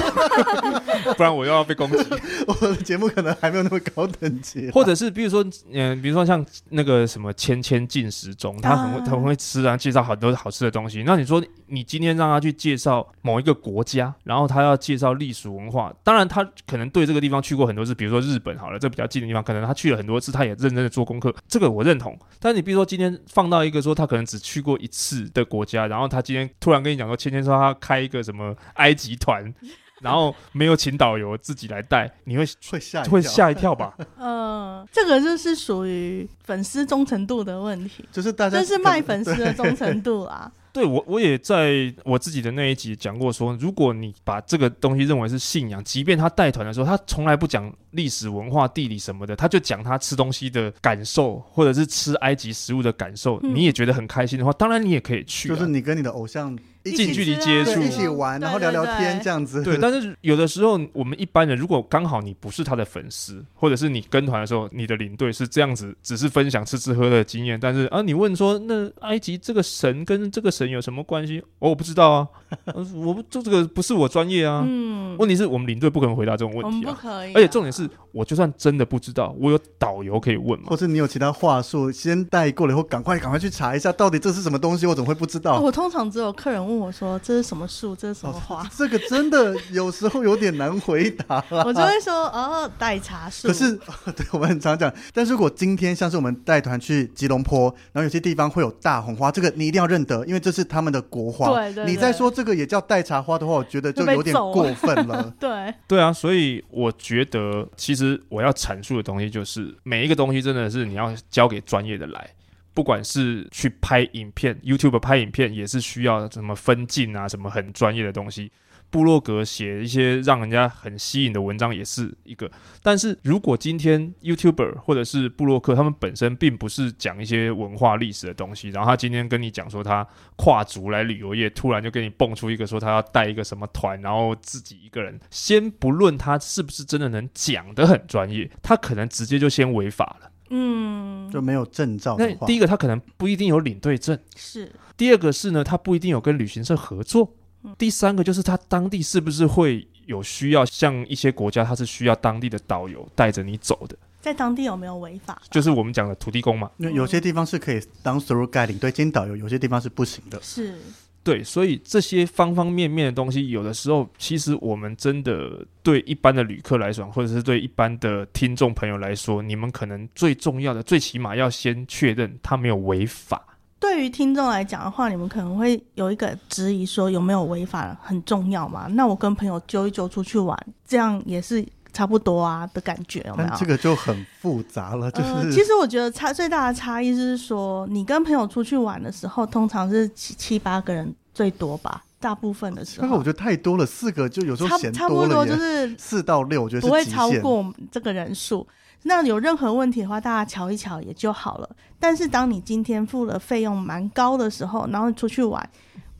[1.17, 1.97] 不然我又要被攻击。
[2.47, 11.03] 我的节目可能还没有那么高等级，或者是比如说，嗯、呃，比如说像那个什么千千进食中，他很会他很会吃啊，介绍很多好吃的东西。
[11.05, 22.19] 那你说你今天让他去介绍某一个国家，然后他要介绍历史文化，当然他可能对这个地方去过很多次，比如说日本好了，这比较近的地方，可能他去了很多次，他也认真的做功课，这个我认同。
[22.39, 24.71] 但是你比如说今天放到一个说他可能只去过。
[24.71, 29.55] 过一次的国家，然后他今天突然跟你讲说，芊芊说他开一个什么埃及团，
[30.01, 33.95] 然后没有请导游，自己来带，你会会吓会吓一跳吧？
[34.19, 40.51] 嗯，这个就是属于粉丝忠诚度的问题，就是大家这是卖粉丝的忠诚度啊。
[40.73, 55.55] 对我，我也在我自己的那一集讲过说，说如果你把这个东西认为是信仰，即便他带团的时候，他从来不讲历史文化、地理什么的，他就讲他吃东西的感受，或者是吃埃及食物的感受，嗯、你也觉得很开心的话，当然你也可以去、啊。
[55.55, 56.59] 就是你跟你的偶像。
[56.83, 59.63] 近距离接触，一起玩，然后聊聊天这样子。
[59.63, 71.39] 对，但是有的时候我们一般人，如果刚好你不是他的粉丝，或者是你跟团的时候，你的领队是这样子，只是分享吃吃喝喝的经验，但是啊，你问说那埃及这个神跟这个神有什么关系？
[71.59, 72.29] 哦，我不知道啊，
[72.95, 74.65] 我不这这个不是我专业啊。
[74.67, 77.35] 嗯，问题是我们领队不可能回答这种问题啊，不可以。
[77.35, 77.80] 而且重点是
[78.13, 85.61] 我就算真的不知道，我有导游可以问嘛，或者你有其他话术先带过了以后，赶快赶快去查一下，到底这是什么东西，我怎么会不知道？
[85.61, 87.51] 我通常只有客人问我说这是。
[87.51, 87.97] 什么树？
[87.97, 88.63] 这是什么花？
[88.63, 91.65] 哦，这个真的有时候有点难回答了。
[91.67, 93.49] 我就会说哦，代茶树。
[93.49, 93.73] 可是，
[94.15, 94.93] 对我们很常讲。
[95.13, 101.49] 但是如果今天像是我们带团去吉隆坡，然后有些地方会有大红花，这个你一定要认得，因为这是他们的国花。
[101.49, 101.93] 对对对。
[101.93, 105.35] 你再说这个也叫代茶花的话，我觉得就有点过分了。
[105.41, 112.31] 对对啊，所以我觉得其实我要阐述的东西就是，每一个东西真的是你要交给专业的来。
[112.73, 118.51] 不管是去拍影片，YouTube 拍影片也是需要什么分镜啊，什么很专业的东西。
[118.91, 122.51] 部落格写一些让人家很吸引的文章也是一个。
[122.83, 140.31] 但是如果今天 YouTuber 或者是布洛克，他们本身并不是讲一些文化历史的东西，然后他今天跟你讲说他跨足来旅游业，突然就给你蹦出一个说他要带一个什么团，然后自己一个人，先不论他是不是真的能讲得很专业，他可能直接就先违法了。
[140.53, 142.17] 嗯，就没有证照。
[142.19, 144.19] 那第一个，他可能不一定有领队证。
[144.35, 144.73] 是。
[144.97, 147.37] 第二个是呢，他不一定有跟旅行社合作。
[147.63, 147.75] 嗯。
[147.79, 153.97] 第三个就是他当地是不是会有需要，像一些国家，他是需要当地的导游带着你走的。
[154.21, 155.41] 在当地有没有违法？
[155.51, 156.71] 就是我们讲的土地公嘛。
[156.77, 160.39] 那有些地方是可以当 tour guide 领队兼导游，有些地方是不行的。
[160.43, 160.79] 是。
[161.23, 173.47] 对，所以这些方方面面的东西，有的时候其实我们真的对一般的旅客来说，或者是对一般的听众朋友来说，你们可能最重要的，最起码要先确认他没有违法。
[173.81, 178.87] 对于听众来讲的话，你们可能会有一个质疑，说有没有违法很重要嘛？
[178.91, 180.55] 那我跟朋友揪一揪出去玩，
[180.87, 183.51] 这样也是差不多啊的感觉，有没有？
[183.59, 193.07] 这个就很复杂了，就是、呃、其实我觉得差最大的差异是说，你跟朋友出去玩的时候，通常是七七八个人最多吧，大部分的时候。
[193.07, 195.09] 那个我觉得太多了，四个就有时候嫌多了。
[195.09, 198.67] 差不多就是四到六，我觉得不会超过这个人数。
[199.03, 201.77] 那有任何问题的话，大家瞧一瞧也就好了。
[201.99, 205.71] 但是当你今天付了费用蛮高的时候，然后出去玩，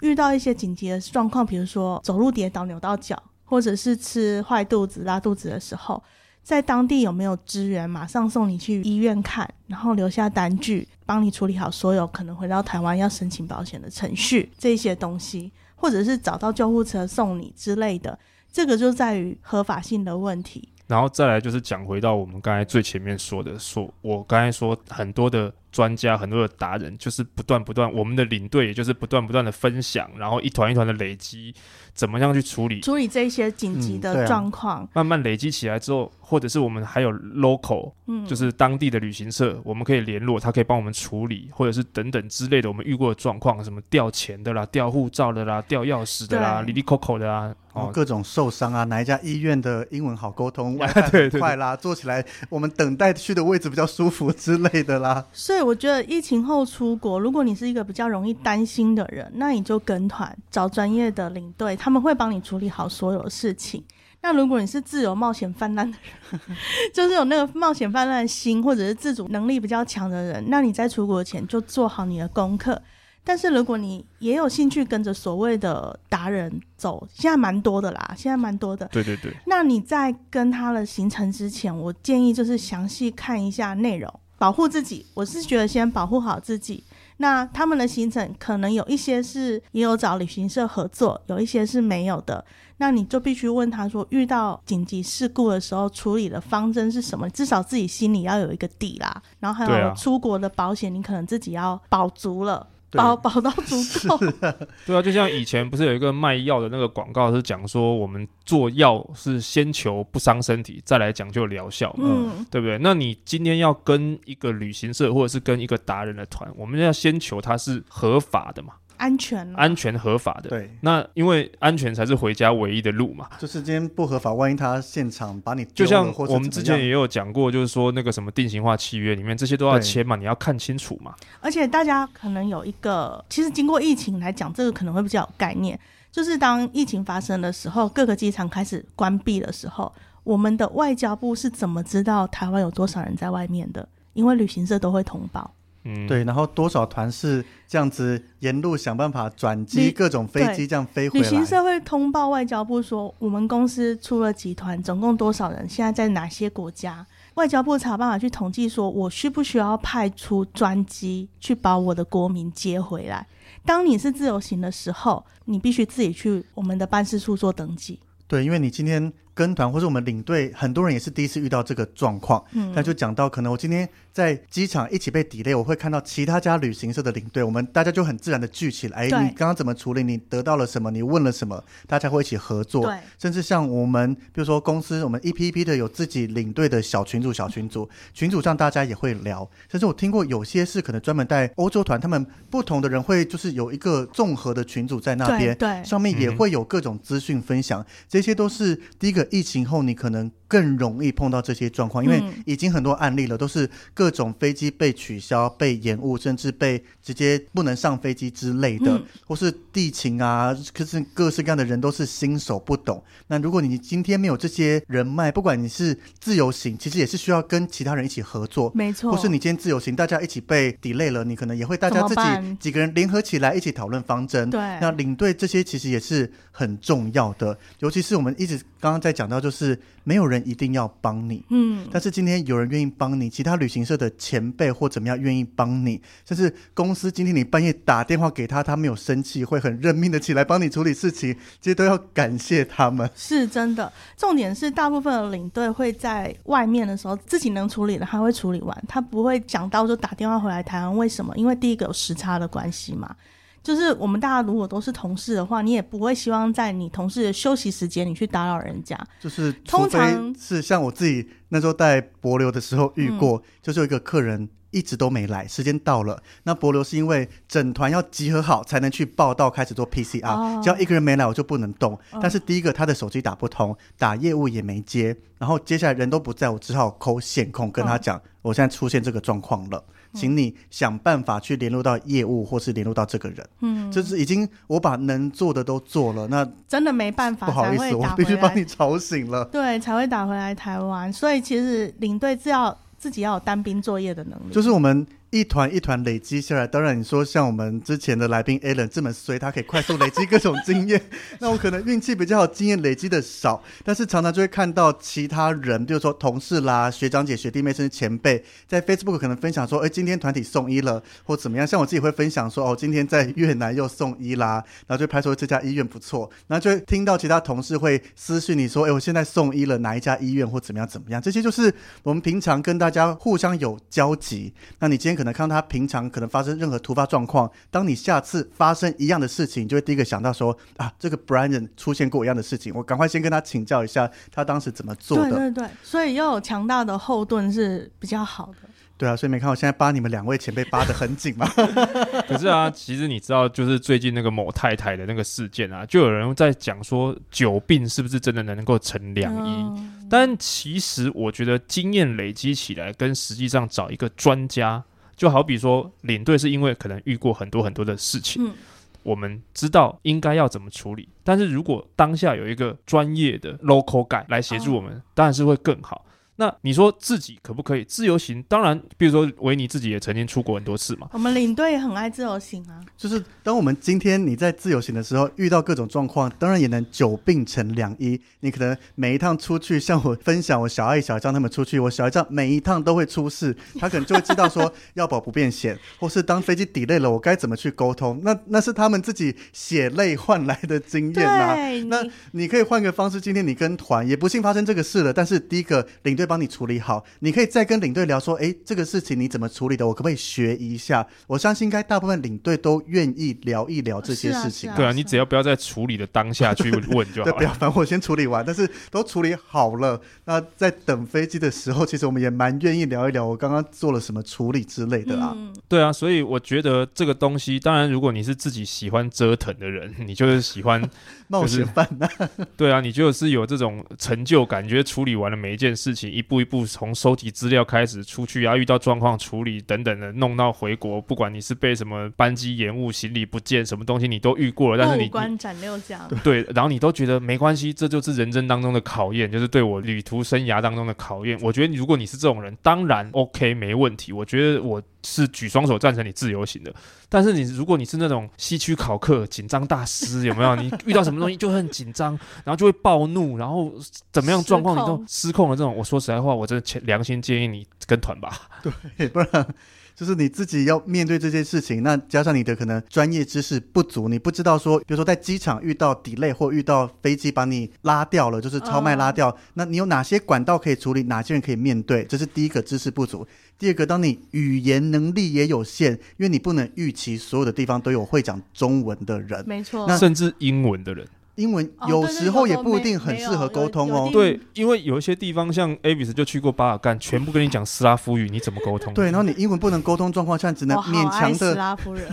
[0.01, 6.03] 遇到一些紧急的状况，比如说走路跌倒扭到脚，或者是吃坏肚子拉肚子的时候，
[6.43, 18.19] 在当地有没有支援，马上送你去医院看，然后留下单据，帮你处理好所有可能回到台湾要申请保险的程序这些东西，或者是找到救护车送你之类的，
[18.51, 20.71] 这个就在于合法性的问题。
[20.91, 31.55] 然后再来就是讲回到我们刚才最前面说的，说我刚才说很多的专家、很多的达人，就是不断不断，我们的领队也就是不断不断的分享，然后一团一团的累积，
[31.95, 32.81] 怎么样去处理。
[32.81, 47.55] 处理这些紧急的状况，嗯啊、慢慢累积起来之后，或者是我们还有 local，嗯，就是当地的旅行社，我们可以联络，他可以帮我们处理，或者是等等之类的，我们遇过的状况，什么掉钱的啦、掉护照的啦、掉钥匙的啦、里里扣扣的啦。
[47.73, 51.41] 哦，各种受伤啊，哪一家医院的英文好沟通，外快对对。
[51.55, 55.25] 啦，坐起来我们等待去的位置比较舒服之类的啦。
[55.33, 63.83] 所以我觉得疫情后出国，如果你是一个比较容易担心的人，那你就跟团找专业的领队，他们会帮你处理好所有事情。
[64.23, 65.97] 那如果你是自由冒险泛滥的
[66.31, 66.41] 人，
[66.93, 72.81] 就是有那个冒险泛滥心，或者是自主能力比较强的人，那你在出国前就做好你的功课。
[73.23, 78.89] 但是如果你也有兴趣跟着所谓的达人走，现在蛮多的啦，现在蛮多的。
[78.93, 79.35] 对对对。
[79.47, 85.05] 那你在跟他的行程之前，我建议就是详细看一下内容，保护自己。
[85.13, 86.83] 我是觉得先保护好自己。
[87.19, 92.43] 那他们的行程可能有一些是也有找旅行社合作，有一些是没有的。
[92.79, 97.29] 那你就必须问他说，遇到紧急事故的时候处理的方针是什么？
[97.29, 99.23] 至少自己心里要有一个底啦。
[99.41, 102.67] 然后还有出国的保险，你可能自己要保足了。
[102.99, 103.77] 保保到足
[104.09, 104.19] 够，
[104.87, 112.79] 对啊，就像以前不是有一个卖药的那个广告，是讲说我们做药是先求不伤身体，再来讲究疗效嘛，嗯，对不对？
[112.79, 118.73] 那你今天要跟一个旅行社或者是跟一个达人的团，我们要先求它是合法的嘛。
[119.01, 120.51] 安全，安全合法的。
[120.51, 123.27] 对，那因为安全才是回家唯一的路嘛。
[123.39, 131.15] 就是今天不合法，万一他现场把你就像我们之前也有讲过，就是说那个什么定型化契约里面这些都要签嘛，你要看清楚嘛。
[131.41, 135.81] 而且大家可能有一个，其实经过疫情来讲，这个可能会比较有概念。
[136.13, 139.91] 就是当疫情发生的时候，各个机场开始关闭的时候，
[140.25, 143.89] 我们的外交部是怎么知道台湾有多少人在外面的？
[144.13, 145.51] 因为旅行社都会通报。
[145.85, 151.25] 嗯，对，然后多少团是这样子沿路想办法转机，各种飞机这样飞回来。
[151.25, 157.07] 旅行社会通报外交部说，我们公司出了几团，总共多少人，现在在哪些国家？
[157.35, 163.27] 外交部才有办法去统计，说我需不需要派出专机去把我的国民接回来。
[163.65, 167.99] 当你是自由行的时候，你必须自己去我们的办事处做登记。
[168.27, 169.13] 对，因为你今天。
[169.35, 172.43] 跟团或者我们领队，很多人也是第一次遇到这个状况。
[172.53, 178.99] 嗯，那就讲到可能我今天在机场一起被 delay，我会看到其他家旅行社的领队，我们大家就很自然的聚起来。
[178.99, 180.03] 哎，你刚刚怎么处理？
[180.03, 180.91] 你得到了什么？
[180.91, 181.63] 你问了什么？
[181.87, 182.87] 大家会一起合作。
[182.87, 189.49] 对，甚至像我们，比如说公司，我们一批一批的有自己领队的小群组、小群组，群组上大家也会聊。
[189.71, 197.85] 甚至我听过有些是可能专门带欧洲团，他们不同的人会就是有一个综合的群组在那边，对，上面也会有各种资讯分享。
[198.09, 200.11] 这些都是第一个疫情后你可能。
[200.11, 213.01] 可能更容易碰到这些状况，因为已经很多案例了，都是各种飞机被取消、被延误，甚至被直接不能上飞机之类的，嗯、或是地勤啊，可是各式各样的人都是新手不懂。
[213.29, 219.13] 那如果你今天没有这些人脉，不管你是自由行，其实也是需要跟其他人一起合作，没错。
[219.13, 224.51] 或是你今天自由行，大家一起被 delay 了，你可能也会大家自己几个人联合起来一起讨论方针。
[224.51, 229.79] 对，那领队这些其实也是很重要的，尤其是我们一直刚刚在讲到，就是。
[230.03, 243.09] 没有人一定要帮你，嗯，但是今天有人愿意帮你，其他旅行社的前辈或怎么样愿意帮你，甚至公司今天你半夜打电话给他，他没有生气，会很认命的起来帮你处理事情，这些都要感谢他们。
[243.15, 250.97] 是真的，重点是大部分的领队会在外面的时候自己能处理的，他会处理完，他不会讲到就打电话回来台湾。
[250.97, 251.37] 为什么？
[251.37, 253.15] 因为第一个有时差的关系嘛。
[253.63, 258.99] 就是我们大家如果都是同事的话，你也不会希望在你同事的休息时间你去打扰人家。
[259.21, 271.93] 就是通常是像我自己那时候在博流的时候遇过，嗯、就是有一个客人一直都没来，时间到了，那博流是因为整团要集合好才能去报到开始做 PCR，、哦、只要一个人没来我就不能动。
[272.13, 279.85] 哦、但是第一个他的手机打不通，打业务也没接，然后接下来人都不在，我只好 call 线控跟他讲，哦、我现在出现这个状况了。
[280.13, 283.49] 请你想办法去联络到业务，或是联络到这个人。
[283.61, 289.45] 嗯，就是已经我把能做的都做了，那真的没办法，不好意思，我必须把你吵醒了。
[289.47, 291.13] 对，才会打回来台湾。
[291.13, 294.53] 所以其实领队是要自己要有单兵作业的能力。
[294.53, 295.07] 就是我们。
[295.31, 301.01] 一团一团累积下来，当然你说像我们之前的来宾 Alan 这么衰，他可以快速累积各种经验。
[301.39, 311.65] 那我可能运气比较好，经验累积的少，但是常常就会看到其他人，比如说同事啦、学长姐、学弟妹甚至前辈，在 Facebook 可能分享说，哎，今天团体送医了，或怎么样。
[311.65, 321.23] 像我自己会分享说，哦，今天在越南又送医啦，然后就拍出这家医院不错，然后就会听到其他同事会私讯你说，哎，我现在送医了，哪一家医院或怎么样怎么样。
[321.23, 324.53] 这些就是我们平常跟大家互相有交集。
[324.81, 335.29] 那你今天可能看到他平常可能发生任何突发状况，当你下次发生一样的事情，你就会第一个想到说啊，这个 Brian 出现过一样的事情，我赶快先跟他请教一下，他当时怎么做的。
[335.29, 338.71] 对对对，所以要有强大的后盾是比较好的。
[338.97, 341.47] 对啊，所以没看我现在扒你们两位前辈扒得很紧嘛？
[342.29, 349.51] 可是啊，其实你知道，就是最近那个某太太的那个事件啊，就有人在讲说，久病是不是真的能够成良医？
[349.63, 354.85] 嗯、但其实我觉得经验累积起来，跟实际上找一个专家，
[355.21, 358.55] 就好比说领队是因为可能遇过很多很多的事情，嗯、
[359.03, 361.07] 我们知道应该要怎么处理。
[361.23, 366.07] 但是如果当下有一个专业的 local guy 来协助我们，哦、当然是会更好。
[366.41, 368.43] 那你说自己可不可以自由行？
[368.49, 371.07] 当然，比如说维尼自己也曾经出国很多次嘛。
[371.13, 372.81] 我们领队也很爱自由行啊。
[372.97, 378.19] 就是当我们今天你在自由行的时候遇到各种状况，当然也能久病成良医。
[378.41, 388.19] 你可能每一趟出去，像我分享我小爱、小张他们出去，我小爱这样每一趟都会出事，他可能就会知道说要保不变险， 或是当飞机 delay 了，我该怎么去沟通。
[388.25, 391.55] 那那是他们自己血泪换来的经验啊。
[391.89, 396.30] 那你可以换个方式，今天你跟团也不幸发生这个事了，但是第一个领队。
[396.31, 399.85] 帮你处理好，你可以再跟领队聊说，哎，这个事情你怎么处理的？
[399.85, 401.05] 我可不可以学一下？
[401.27, 404.73] 我相信应该大部分领队都愿意聊一聊这些事情。
[404.77, 407.33] 对啊，你只要不要在处理的当下去问就好了。
[407.33, 415.33] 对，不要，反正我先处理完，但是都处理好了，那在等飞机的时候，其实我们也蛮愿意聊一聊我刚刚做了什么处理之类的啊。
[415.37, 420.93] 嗯、对啊，所以我觉得这个东西，当然如果你是自己喜欢折腾的人，你就是喜欢、就是、
[421.27, 422.31] 冒险犯啊。
[422.57, 426.20] 对啊，你就是有这种成就感，觉得处理完了每一件事情。
[426.21, 441.39] 一步一步从收集资料开始，出去啊，遇到状况处理等等的，弄到回国，不管你是被什么班机延误、行李不见，什么东西你都遇过了，但是你过关斩六将， 对，然后你都觉得没关系，这就是人生当中的考验，就是对我旅途生涯当中的考验。
[441.41, 446.73] 我觉得如果你是这种人，当然 OK 没问题，我觉得我是举双手赞成你自由行的。
[447.09, 450.55] 但是你如果你是那种西区考克紧张大师，有没有？
[450.57, 452.13] 你 遇到什么东西就很紧张，
[452.45, 453.73] 然后就会暴怒，然后
[454.13, 455.57] 怎么样状况你都失控了。
[455.57, 458.49] 这种，我说实在话，我真的良心建议你跟团吧。
[458.97, 459.55] 对，不然。
[460.01, 472.03] 就是你自己要面对这件事情，那加上你的可能专业知识不足，你不知道说，比如说在机场遇到 delay 或遇到飞机把你拉掉了，就是超卖拉掉，哦、那你有哪些管道可以处理，哪些人可以面对？
[472.05, 473.29] 这是第一个知识不足。
[473.59, 481.07] 第二个，当你语言能力也有限，因为你不能预期所有的地方都有会讲中文的人，没错，那甚至英文的人。
[481.41, 484.11] 英文有时候也不一定很适合沟通哦。
[484.13, 488.93] 对，因为有一些地方像 Avis 就去过巴尔干，全部跟你讲斯拉夫语，你怎么沟通？
[488.93, 491.39] 对，然后你英文不能沟通状况下，只能勉强的。
[491.39, 492.07] 斯拉夫人，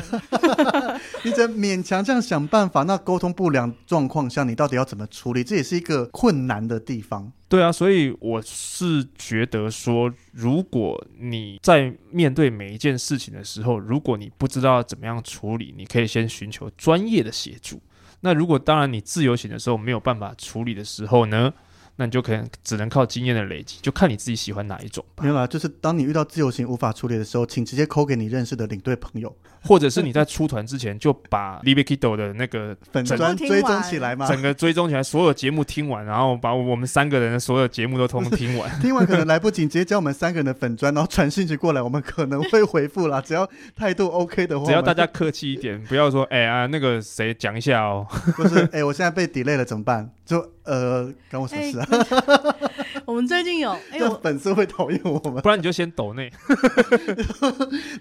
[1.23, 2.83] 你只能勉强这样想办法。
[2.83, 5.43] 那沟通不良状况下，你到底要怎么处理？
[5.43, 7.31] 这也是一个困难的地方。
[7.49, 17.81] 对啊，所以我是觉得说，如果你在面对每一件事情的时候，如果你不知道怎么样处理，你可以先寻求专业的协助。
[18.21, 21.53] 那如果当然你自由行的时候没有办法处理的时候呢？
[21.99, 25.23] 那你就可能只能靠经验的累积，就看你自己喜欢哪一种吧。
[25.23, 29.35] 没有啦，就是当你遇到自由行无法处理的时候，请直接扣给你认识的领队朋友，
[29.67, 38.69] 或者是你在出团之前就把 Libido 的那个粉专追踪起来嘛，整个追踪起来，所有节目听完，然后把我们三个人的所有节目都通通听完。
[38.79, 43.19] 听完可能来不及，直接叫我们三个人的粉专，然后传讯息过来，我们可能会回复啦。
[43.25, 48.07] 只要态度 OK 的话，只要大家客气一点，不要说哎呀、欸啊、那个谁讲一下哦，
[48.37, 50.09] 不是哎、欸，我现在被 delay 了怎么办？
[50.25, 51.87] 就呃，关我什么事啊？
[51.89, 56.29] 欸、我们最近有，哎、欸，粉丝会讨厌我们，不然你就先抖内，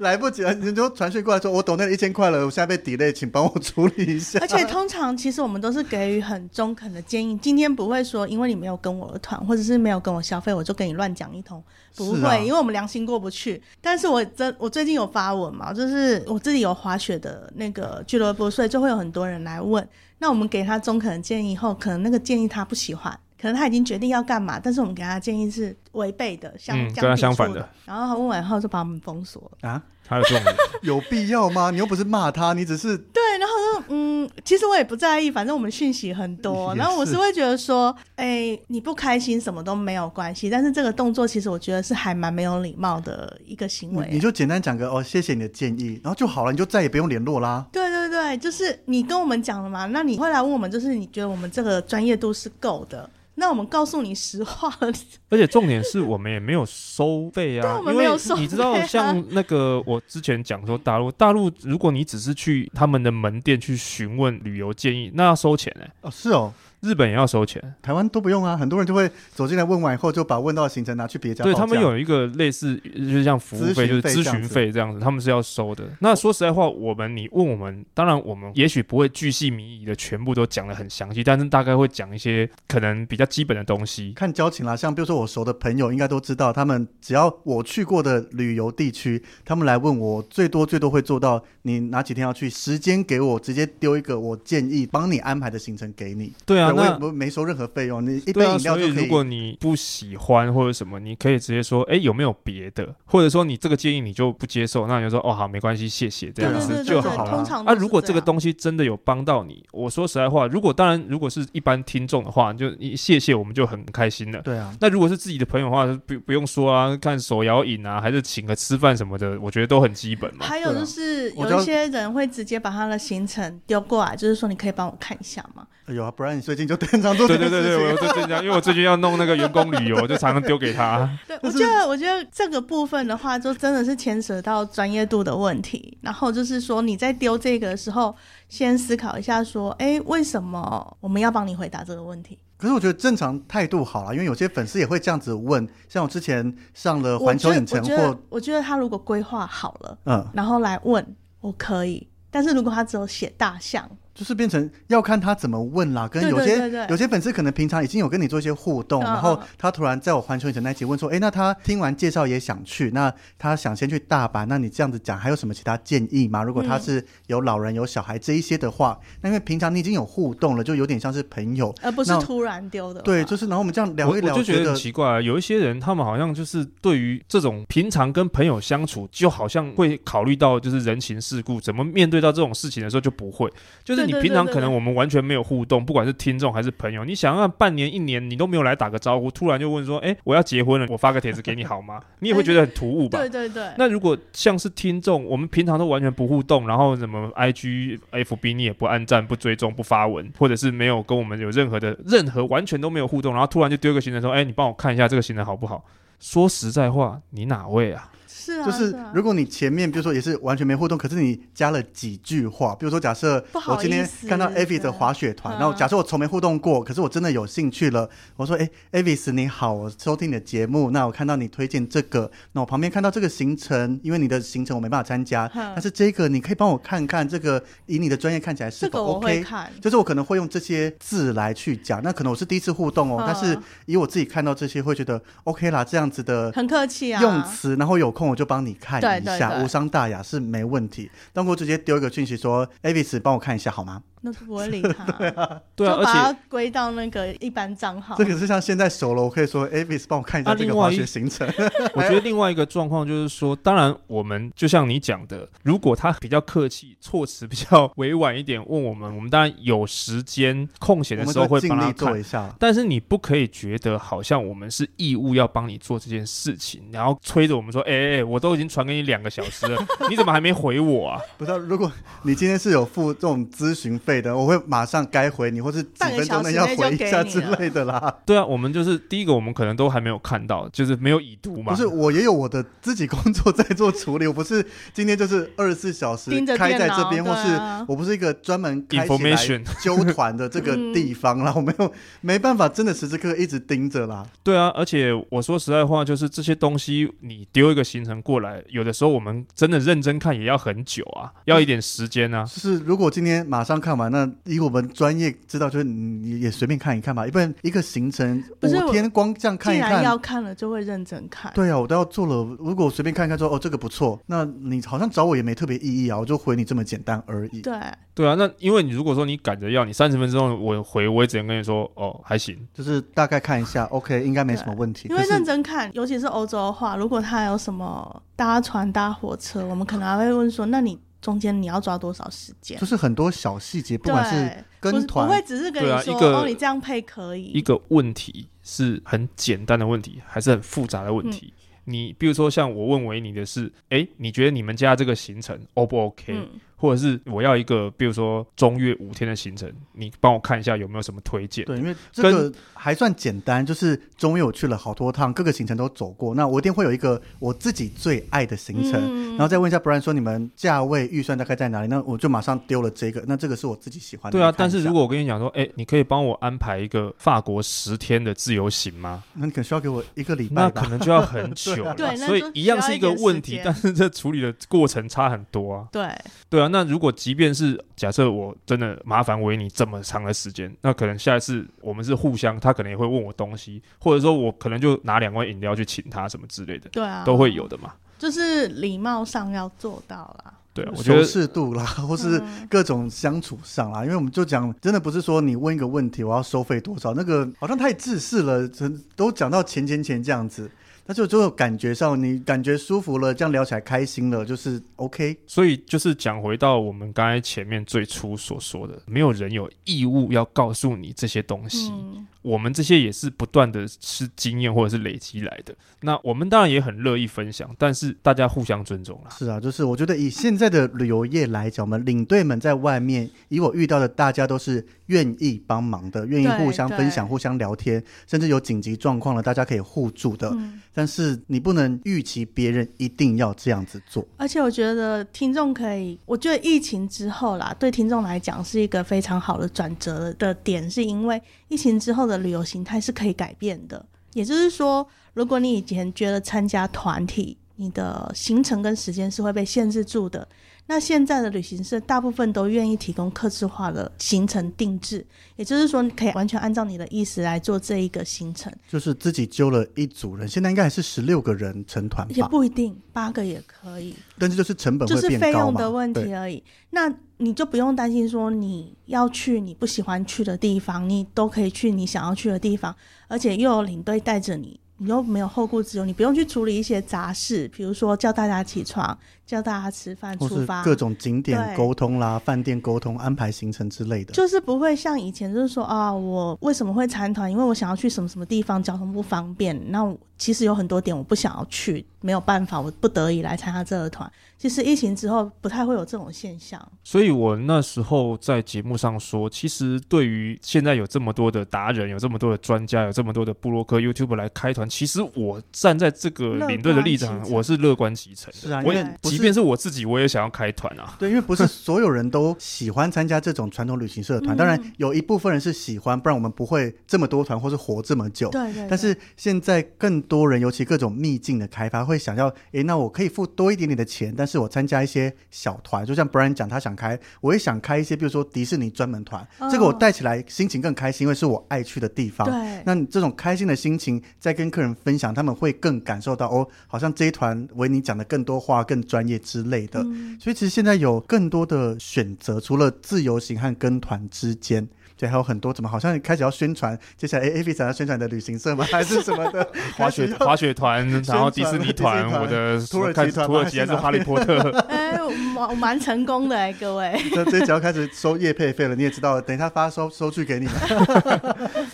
[0.00, 4.38] 来不及了，你就传讯过来说，我抖内了一千块了，我现在被 delay，请帮我处理一下。
[4.40, 11.62] 而且通常其实我们都是给予很中肯的建议，今天不会说，因为你没有跟我的团，或者是没有跟我消费，我就跟你乱讲一通，
[11.96, 13.62] 不会，啊、因为我们良心过不去。
[13.80, 19.86] 但是我真，我最近有发文嘛，就是我自己有滑雪的那个俱乐部，所以就会有很多人来问。
[20.18, 27.68] 那我们给他中肯的建议后，可能那个建议他不喜欢，可能他已经决定要干嘛，但是我们给他的建议是违背的，相、嗯、跟他相反的。
[27.84, 29.82] 然后他问完后就把我们封锁了啊。
[30.06, 30.42] 他有这种
[30.82, 31.70] 有必要吗？
[31.70, 33.22] 你又不是骂他，你只是对。
[33.38, 36.74] 然后说，嗯，其实我也不在意，反正我们讯息很多。
[36.74, 40.48] 然后我是会觉得说，哎、欸，你不开心什么都没有关系。
[40.48, 44.08] 但是这个动作其实我觉得是还蛮没有礼貌的一个行为。
[44.10, 47.66] 你就简单讲个哦，谢谢你的建议，然后就好了，你就再也不用联络啦。
[47.70, 53.08] 对对对，就是你跟我们讲了嘛，那你会来问我们，就是你觉得我们这个专业度是够的。
[53.36, 54.92] 那我们告诉你实话了，
[55.30, 65.92] 而且重点是我们也没有收费啊，因为你知道，像那个我之前讲说大陆，大陆如果你只是去他们的门店去询问旅游建议，那要收钱哎、欸。
[66.00, 66.52] 哦，是哦。
[66.86, 68.56] 日本也要收钱，台湾都不用啊。
[68.56, 71.42] 很多人就会走进来问完以后，就把问到的行程拿去别家。
[71.42, 75.84] 对，他们有一个类似，就是像服务费，就是咨询费这样子，他们是要收的。
[76.00, 84.12] 那说实在话，我们你问我们，当然我们也许不会巨细靡遗的全部都讲的很详细，但是大概会讲一些可能比较基本的东西。
[84.12, 96.32] 看交情啦，像比如说我熟的朋友应该都知道，他们只要我去过的旅游地区，他们来问我，最多最多会做到你哪几天要去，时间给我，直接丢一个我建议帮你安排的行程给你。
[96.44, 98.92] 对啊，对那不没收任何费用，你一杯饮料就可以。
[98.92, 102.94] 所以如果你不喜欢或者什么，你可以直接说，哎，有没有别的？
[103.04, 107.44] 或者说你这个建议你就不接受，那你就说，哦，好，没关系，谢谢，这样子就好了。
[107.64, 114.40] 啊，如果这个东西真的有帮到你，我说实在话，如果当然如果是一般听众的话，就你谢谢我们就很开心了。
[114.42, 114.74] 对啊。
[114.80, 120.46] 那如果是自己的朋友的话，不不用说啊，看手摇饮啊，还是请个吃饭什么的，我觉得都很基本嘛。
[120.46, 125.66] 还有就是有一些人会直接把他的行程丢过来，就是说你可以帮我看一下吗？
[125.88, 131.08] 有啊，不然你最近就经常做对对对对，我就这样，因为我最近要弄那个员工旅游，就常常丢给他。
[131.28, 135.98] 对，我觉得我觉得这个部分的话，就真的是牵涉到专业度的问题。
[136.00, 138.16] 然后就是说你在丢这个的时候，
[138.48, 142.38] 先思考一下，说，哎，为什么我们要帮你回答这个问题？
[142.56, 145.68] 可是我觉得正常态度好了，因为有些粉丝也会这样子问。
[145.88, 151.06] 像我之前上了环球影城或，或我觉得他如果规划好了，嗯，然后来问，
[151.40, 152.08] 我可以。
[152.30, 153.88] 但是如果他只有写大象。
[154.16, 166.42] 就是变成要看他怎么问啦，跟有些有些粉丝可能平常已经有跟你做一些互动，嗯然后他突然在我环球影城那集问说，哎，那他听完介绍也想去，那他想先去大阪，那你这样子讲还有什么其他建议吗？
[166.42, 173.02] 如果他是有老人有小孩这一些的话，那因为平常你已经有互动了，就有点像是朋友，而不是突然丢的。
[173.02, 183.52] 对，就是然后我们这样聊一聊，我，我就觉得很奇怪啊，有一些人他们好像就是对于这种平常跟朋友相处，就好像会考虑到就是人情世故，怎么面对到这种事情的时候就不会，
[183.84, 192.00] 就是你平常可能我们完全没有互动，不管是听众还是朋友，你想要半年一年你都没有来打个招呼，突然就问说，哎，我要结婚了，我发个帖子给你好吗？
[192.20, 193.18] 你也会觉得很突兀吧？
[193.18, 193.64] 对对对。
[193.76, 205.84] 那如果像是听众，我们平常都完全不互动，然后什么 IG、FB 你也不按赞、不追踪、不发文，或者是没有跟我们有任何的任何完全都没有互动，然后突然就丢个行程说，哎，你帮我看一下这个行程好不好？
[206.18, 208.10] 说实在话，你哪位啊？
[208.46, 228.56] 是啊，就是如果你前面比如说也是完全没互动，可是你加了几句话，比如说假设我今天看到 Avis 的滑雪团，然后假设我从没互动过，可是我真的有兴趣了，我说哎 Avis 你好，我收听你的节目，那我看到你推荐这个，那我旁边看到这个行程，因为你的行程我没办法参加，但是这个你可以帮我看看，这个以你的专业看。
[228.56, 229.44] 起来是否 OK？
[229.82, 241.10] 就是我可能会用这些字来去讲，那可能我是第一次互动哦，但是以我自己看到这些会觉得 OK 啦，这样子的很客气啊，用词，然后有空我就帮你看一下，对对对，无伤大雅是没问题。
[241.32, 248.16] 但我直接丢一个讯息说：“Avis，帮我看一下好吗？”那是不会理他，对啊，对啊，就把它归到那个一般账号。
[248.18, 251.48] 这个是像现在熟了，我可以说：“Avis，帮我看一下这个滑雪行程。
[251.94, 262.52] ”我觉得另外一个状况就是说，当然我们就像你讲的，如果他比较客气，措辞比较委婉一点，问我们，我们当然有时间空闲的时候会帮他做一下。
[262.58, 271.92] 但是你不可以觉得好像我们是义务要帮你做这件事情，然后催着我们说：“哎哎，我都已经传给你两个小时了，你怎么还没回我啊？” 不知道，如果
[272.24, 275.06] 你今天是有付这种咨询费的，我会马上。
[275.08, 278.12] 该回你，或是几分钟内要回一下之类的啦。
[278.26, 281.72] 对啊，我们就是第一个，我们可能都还没有看到，就是没有已读嘛。
[281.72, 287.56] 不是，我也有我的自己工作在做处理，我不是今天就是二十四小时开在这边，或是
[287.86, 291.52] 我不是一个专门开起来 纠团的这个地方啦。
[291.54, 294.26] 我没有没办法，真的时时刻刻一直盯着啦。
[294.42, 302.44] 对啊，而且我说实在话，就是这些东西你丢一个行程过来，有的时候我们真的认真看也要很久啊，要一点时间啊。
[302.44, 307.26] 就是如果今天马上看完，那以我们专业知道，就是你也随便看一看吧。
[307.26, 311.52] 一般一个行程五天光这样看一看，既然要看了就会认真看。
[311.54, 312.34] 对啊，我都要做了。
[312.58, 317.60] 如果我随便看一看说哦这个不错，那你好像找我也没特别意义啊，我就回你这么简单而已。
[317.60, 317.78] 对
[318.14, 325.08] 对啊，那因为你如果说你赶着要你三十分钟我回，我也只能跟你说哦还行，就是大概看一下，OK 应该没什么问题。
[325.08, 330.98] 因为认真看，尤其是欧洲的话，如果他有什么搭船搭火车，我们可能还会问说，那你。
[331.26, 332.78] 中间你要抓多少时间？
[332.78, 337.46] 就是很多小细节，不管是跟团，不会只是跟你说、啊、哦，你这样配可以。
[337.46, 341.52] 一个问题是很简单的问题，还是很复杂的问题？
[341.58, 351.64] 嗯、你比如说像我问维尼的是，哎，你觉得你们家这个行程 O 不 OK？、嗯或者是我要一个，比如说中越五天的行程，你帮我看一下有没有什么推荐？
[351.64, 356.34] 对，因为这个还算简单，就是中越我去了好多趟，各个行程都走过。
[356.34, 361.88] 那我一定会有一个我自己最爱的行程，嗯、然后再问一下 Brian 说你们价位预算大概在哪里？
[361.88, 363.24] 那我就马上丢了这个。
[363.26, 364.38] 那这个是我自己喜欢的。
[364.38, 369.24] 对啊，但是如果我跟你讲说，哎，你可以帮我安排一个法国十天的自由行吗？
[369.34, 371.94] 那你可能需要给我一个礼拜，那可能就要很久了。
[371.96, 375.88] 对，所以一样是一个问题，但是这处理的过程差很多啊。
[375.90, 376.08] 对，
[376.50, 376.65] 对啊。
[376.68, 387.92] 那如果即便是假设我真的麻烦维尼这么长的时间，那可能下一次我们是互相，他可能也会问我东西，或者说我可能就拿两罐饮料去请他什么之类的，对啊，都会有的嘛。
[388.18, 398.66] 就是礼貌上要做到啦，对啊，我觉得适度啦，或是各种相处上啦，嗯、因为我们就讲，真的不是说你问一个问题我要收费多少，那个好像太自私了，
[399.14, 400.70] 都讲到钱钱钱这样子。
[401.06, 405.36] 那就就感觉上，你感觉舒服了，这样聊起来开心了，就是 OK。
[405.46, 411.90] 所以就是讲回到我们刚才前面最初所说的，没有人有义务要告诉你这些东西。
[411.90, 415.74] 嗯我们这些也是不断的是经验或者是累积来的。
[416.02, 419.30] 那我们当然也很乐意分享，但是大家互相尊重啦。
[419.36, 430.48] 是啊，就是我觉得以现在的旅游业来讲，我们领队们在外面，以我遇到的大家都是愿意帮忙的，愿意互相分享、互相聊天，甚至有紧急状况了，大家可以互助的。
[430.50, 434.26] 嗯、但是你不能预期别人一定要这样子做。
[434.38, 442.36] 而且我觉得听众可以，我觉得疫情之后啦，对听众来讲是一个非常好的转折的点，是因为疫情之后的。
[442.46, 450.46] 旅游形态是可以改变的，也就是说，如果你以前觉得参加团体，你的行程跟时间是会被限制住的，
[450.88, 455.26] 那现在的旅行社大部分都愿意提供客制化的行程定制，
[455.56, 458.72] 也就是说，你可以完全按照你的意思来做这一个行程。
[458.88, 462.34] 就是自己揪了一组人，现在应该还是十六个人成团吧？
[462.34, 464.14] 也不一定，八个也可以。
[464.38, 465.08] 但是就是成本？
[465.08, 466.62] 就是费用的问题而已。
[466.90, 472.94] 那你就不用担心说你要去你不喜欢去的地方，你都可以去你想要去的地方，
[473.26, 474.78] 而且又有领队带着你。
[474.98, 479.16] 你又没有后顾之忧，你不用去处理一些杂事，比如说叫大家起床。
[479.46, 487.48] 叫大家吃饭、出发，各种景点沟通啦，饭店沟通、安排行程之类的，就是不会像以前，就是说啊，我为什么会参团？
[487.48, 489.80] 因为我想要去什么什么地方，交通不方便。
[489.92, 494.28] 那其实有很多点我不想要去，没有办法，我不得已来参加这个团。
[494.58, 496.80] 其实疫情之后不太会有这种现象。
[497.04, 508.52] 所以我那时候在节目上说，其实对于现在有这么多的达人，有这么多的专家，有这么多的布洛克、YouTube 来开团，其实我站在这个领队的立场，我是乐观其成。
[508.52, 511.14] 是啊，我也即便是我自己，我也想要开团啊。
[511.18, 518.48] 对，因为不是 所有人都喜欢参加这种传统旅行社的团，当然有一部分人是喜欢，不然我们不会这么多团或是活这么久。
[518.50, 518.88] 对对，对。
[518.88, 532.46] 但是现在更多人，尤其各种秘境的开发，会想要，诶，那我可以付多一点点的钱，但是我参加一些小团，就像 Brian 讲，他想开，我也想开一些，比如说迪士尼专门团，哦、这个我带起来心情更开心，因为是我爱去的地方。
[532.48, 532.82] 对。
[532.84, 540.00] 那你这种开心的心情，在跟客人分享，他们会更感受到，哦，好像这一团为你讲的更多话，更专业之类的。
[540.04, 544.86] 嗯、所以其实现在有更多的选择，除了自由行和跟团之间。
[545.16, 548.84] 对，还有很多怎么好像开始要宣传，接下来 A A V 想要宣传的旅行社吗？
[548.92, 554.58] 还是什么的 滑雪滑雪团，然后迪士尼团，我的土耳其团，土耳其还是哈利波特？
[554.88, 557.18] 哎、我，蛮蛮成功的哎，各位。
[557.32, 560.74] 这这只要开始收业配费了，你也知道，等一下发收收据给你们。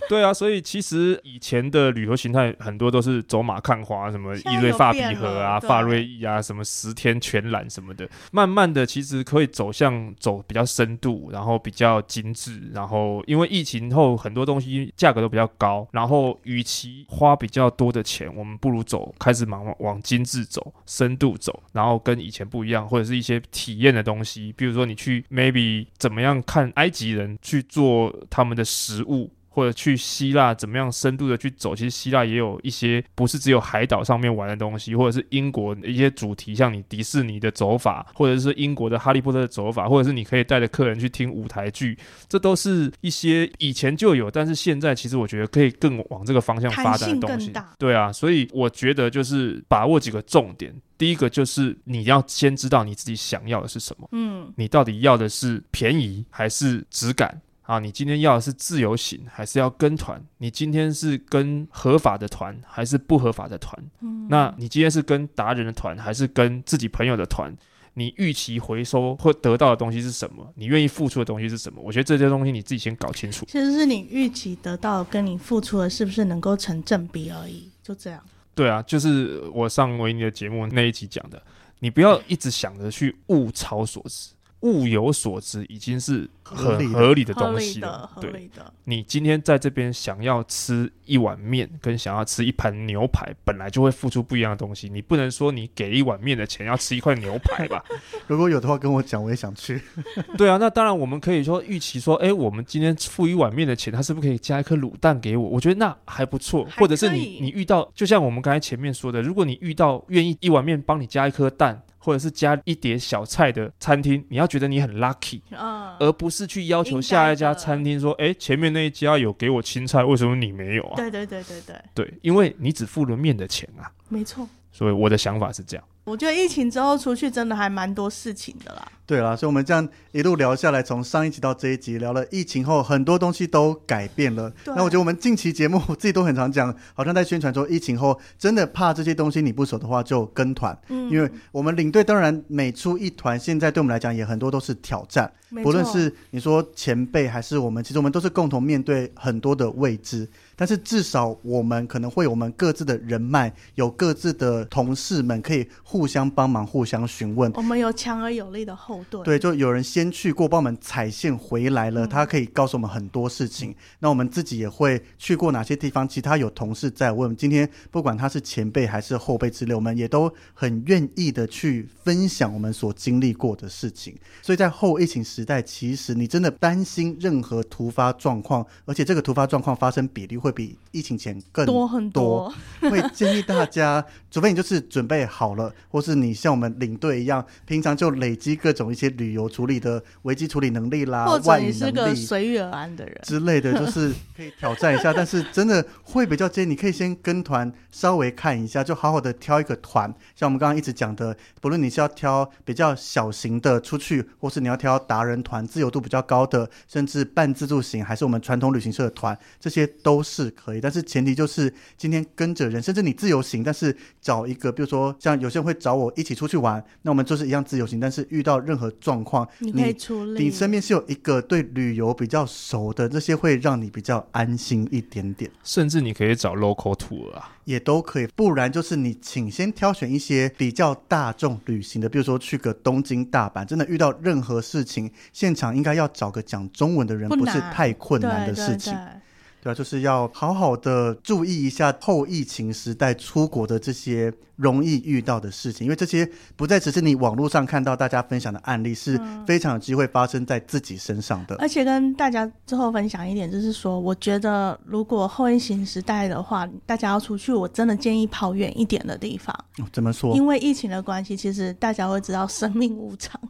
[0.08, 8.08] 对啊，所以其实以前的旅游形态很多都是走马看花，什么伊瑞发比河啊、发瑞意啊，什么十天全览什么的。
[8.32, 13.11] 慢慢的，其实可以走向走比较深度，然后比较精致，然后。
[13.26, 29.30] 因为疫情后很多东西价格都比较高，然后与其花比较多的钱，我们不如走开始往往精致走、深度走，然后跟以前不一样，或者是一些体验的东西，比如说你去 maybe 怎么样看埃及人去做他们的食物。
[29.52, 31.76] 或者去希腊怎么样深度的去走？
[31.76, 41.98] 其实希腊也有一些不是只有海岛上面玩的东西，或者是英国一些主题，像你迪士尼的走法，或者是英国的哈利波特的走法，或者是你可以带着客人去听舞台剧，
[42.28, 47.52] 这都是一些以前就有，但是现在其实我觉得可以更往这个方向发展的东西。
[47.78, 57.40] 对啊，所以我觉得就是把握几个重点，第一个就是你要先知道你自己想要的是什么，嗯，你到底要的是便宜还是质感？
[57.72, 60.22] 啊，你今天要的是自由行，还是要跟团？
[60.36, 63.82] 你今天是跟合法的团，还是不合法的团？
[64.02, 67.50] 嗯，那你今天是跟达人的团，还是跟自己朋友的团？
[67.94, 70.52] 你预期回收或得到的东西是什么？
[70.54, 71.80] 你愿意付出的东西是什么？
[71.82, 73.46] 我觉得这些东西你自己先搞清楚。
[73.46, 78.22] 其实是你预期得到跟你付出的是不是能够成正比而已，就这样。
[78.54, 81.42] 对啊，就是我上维尼的节目那一集讲的，
[81.78, 84.32] 你不要一直想着去物超所值。
[84.62, 88.10] 物有所值已经是很合理的东西了。
[88.20, 88.50] 对，
[88.84, 94.88] 你今天在这边想要吃一碗面，跟想要吃一盘牛排，本来就会付出不一样的东西。
[94.88, 97.84] 你不能说你给一碗面的钱要吃一块牛排吧？
[98.26, 99.80] 如果有的话，跟我讲，我也想去。
[100.38, 105.48] 对啊，那当然我们可以说预期说，哎，我们今天付一碗面的钱，他是不是可以加一颗卤蛋给我？
[105.48, 106.66] 我觉得那还不错。
[106.78, 111.82] 或者是你你遇到，就像我们刚才前面说的，如果你遇到愿意一碗面帮你加一颗蛋。
[112.04, 120.96] 或者是加一碟小菜的餐厅，你要觉得你很 lucky，嗯，而不是去要求下一家餐厅说，哎，前面那一家有给我青菜，为什么你没有啊？
[120.96, 124.48] 对对对对对，对，因为你只付了面的钱啊，没错。
[124.72, 125.84] 所以我的想法是这样。
[126.04, 128.90] 我觉得疫情之后出去真的还蛮多事情的啦。
[129.04, 134.50] 对啦，所以我们这样一路聊下来，从上一集到这一集，聊了疫情后很多东西都改变了。
[134.64, 145.30] 那我觉得我们近期节目自己都很常讲，好像在宣传说疫情后真的怕这些东西你不熟的话就跟团，嗯，因为我们领队当然每出一团，现在对我们来讲也很多都是挑战，
[145.62, 150.28] 不论是你说前辈还是我们，其实我们都是共同面对很多的未知。
[150.54, 157.50] 但是至少我们可能会有我们各自的人脉，有各自的同事们可以互相帮忙、互相询问。
[157.54, 159.24] 我们有强而有力的后盾。
[159.24, 163.70] 对，就有人先去过，帮我们踩线回来了，他可以告诉我们很多事情。
[163.70, 163.74] 嗯。
[164.00, 167.34] 那我们自己也会去过哪些地方，其他有同事在问。
[167.36, 174.14] 今天不管他是前辈还是后辈之类，我们也都很愿意的去分享我们所经历过的事情。
[174.40, 195.12] 所以在后疫情时代，其实你真的担心任何突发状况，而且这个突发状况发生比例会比疫情前更多，多很多，会建议大家，除非你就是准备好了，或是你像我们领队一样，平常就累积各种一些旅游处理的危机处理能力啦，或者你是个随遇而安的人之类的，就 是可以挑战一下。
[195.12, 200.12] 但是真的会比较建议，你可以先跟团稍微看一下，就好好的挑一个团。
[200.34, 210.80] 像我们刚刚一直讲的，不论你是要挑比较小型的出去，或是你要挑达人团，自由度比较高的，甚至半自助型，还是我们传统旅行社的团，这些都是可以。
[210.80, 220.44] 但是前提就是今天跟着人，甚至你自由行，但是找一个，比如说像有些人会找我一起出去玩，那我们就是一样自由行，但是遇到任何状况，你可以处理。
[220.44, 225.50] 你身边是有一个对旅游比较熟的，这些会让你比较安心一点点。
[225.62, 228.26] 甚至你可以找 local tour 啊，也都可以。
[228.34, 238.92] 不然就是你请先挑选一些比较大众旅行的，比如说去个东京、大阪，真的遇到任何事情，现场应该要找个讲中文的人，不，不是太困难的事情。
[238.92, 239.22] 对对对
[239.62, 251.54] 对啊，就是要好好的注意一下后疫情时代出国的这些容易遇到的事情，因为这些不再只是你网络上看到大家分享的案例，是非常有机会发生在自己身上的。
[251.56, 259.54] 而且跟大家最后分享一点，就是说，我觉得如果后疫情时代的话，大家要出去，我真的建议跑远一点的地方。
[259.78, 260.34] 哦，怎么说？
[260.34, 263.40] 因为疫情的关系，其实大家会知道生命无常，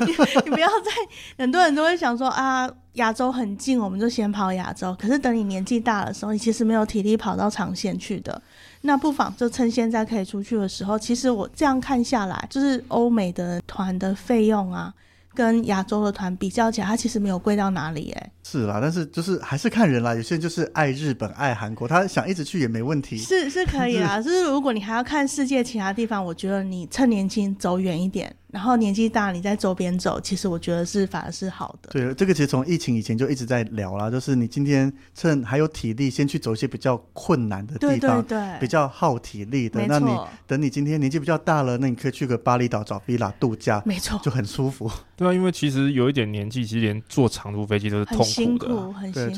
[0.00, 0.06] 你
[0.44, 0.90] 你不要再
[1.38, 2.68] 很多人都会想说啊。
[2.94, 4.96] 亚洲很近，我们就先跑亚洲。
[5.00, 8.40] 可是等你年纪大的时候，你其实没有体力跑到长线去的。
[8.82, 10.98] 那不妨就趁现在可以出去的时候。
[10.98, 14.92] 其实我这样看下来，就是欧美的团的费用啊，
[15.34, 18.32] 跟亚洲的团比较起来，它其实没有贵到哪里哎。
[18.42, 20.14] 是啦，但是就是还是看人啦。
[20.14, 23.16] 有些人就是爱日本、爱韩国，他想一直去也没问题。
[23.18, 28.34] 是是可以啦， 就是如果你还要看世界其他地方，我觉得你趁年轻走远一点。
[28.52, 31.90] 然后年纪大，你在周边走，其实我觉得是反而是好的。
[31.90, 39.84] 对，这个其实从疫情以前就一直在聊啦，就是你今天趁还有体力，先去走一些比较困难的地方，对对对，比较耗体力的。
[39.86, 40.10] 那你
[40.46, 44.90] 等你今天年纪比较大了，那你可以去个巴厘岛找 villa 度假，没错，就很舒服。
[45.16, 49.34] 对啊，因为其实有一点年纪，其实连坐长途飞机都是痛苦的，很辛苦，很辛苦。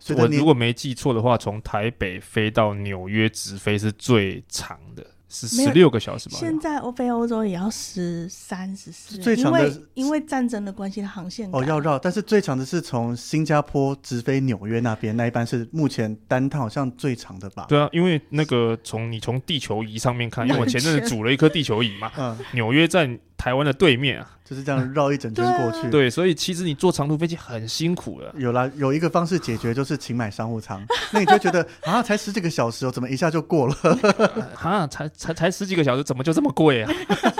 [0.00, 5.06] 除非我如果没记错的话，从台北飞到纽约直飞是最长的。
[5.28, 6.36] 是十六个小时吧？
[6.38, 17.66] 现在欧非欧洲也要十三、十四，最长的因为因为战争的关系，它航线哦要绕，但是最长的是从新加坡直飞纽约那边，那一班是目前单趟好像最长的吧？
[17.68, 24.30] 对啊，因为那个从你从地球仪上面看，因为我前阵子组了一颗地球仪嘛，嗯，纽约在台湾的对面啊。
[24.46, 28.32] 就是这样绕一整圈过去，对，所以其实你坐长途飞机很辛苦的。
[28.38, 30.80] 有啦，有一个方式解决，就是请买商务舱。
[31.10, 33.74] 那你就觉得啊，才十几个小时哦，怎么一下就过了？
[34.62, 36.92] 啊，才才才十几个小时，怎么就这么贵啊？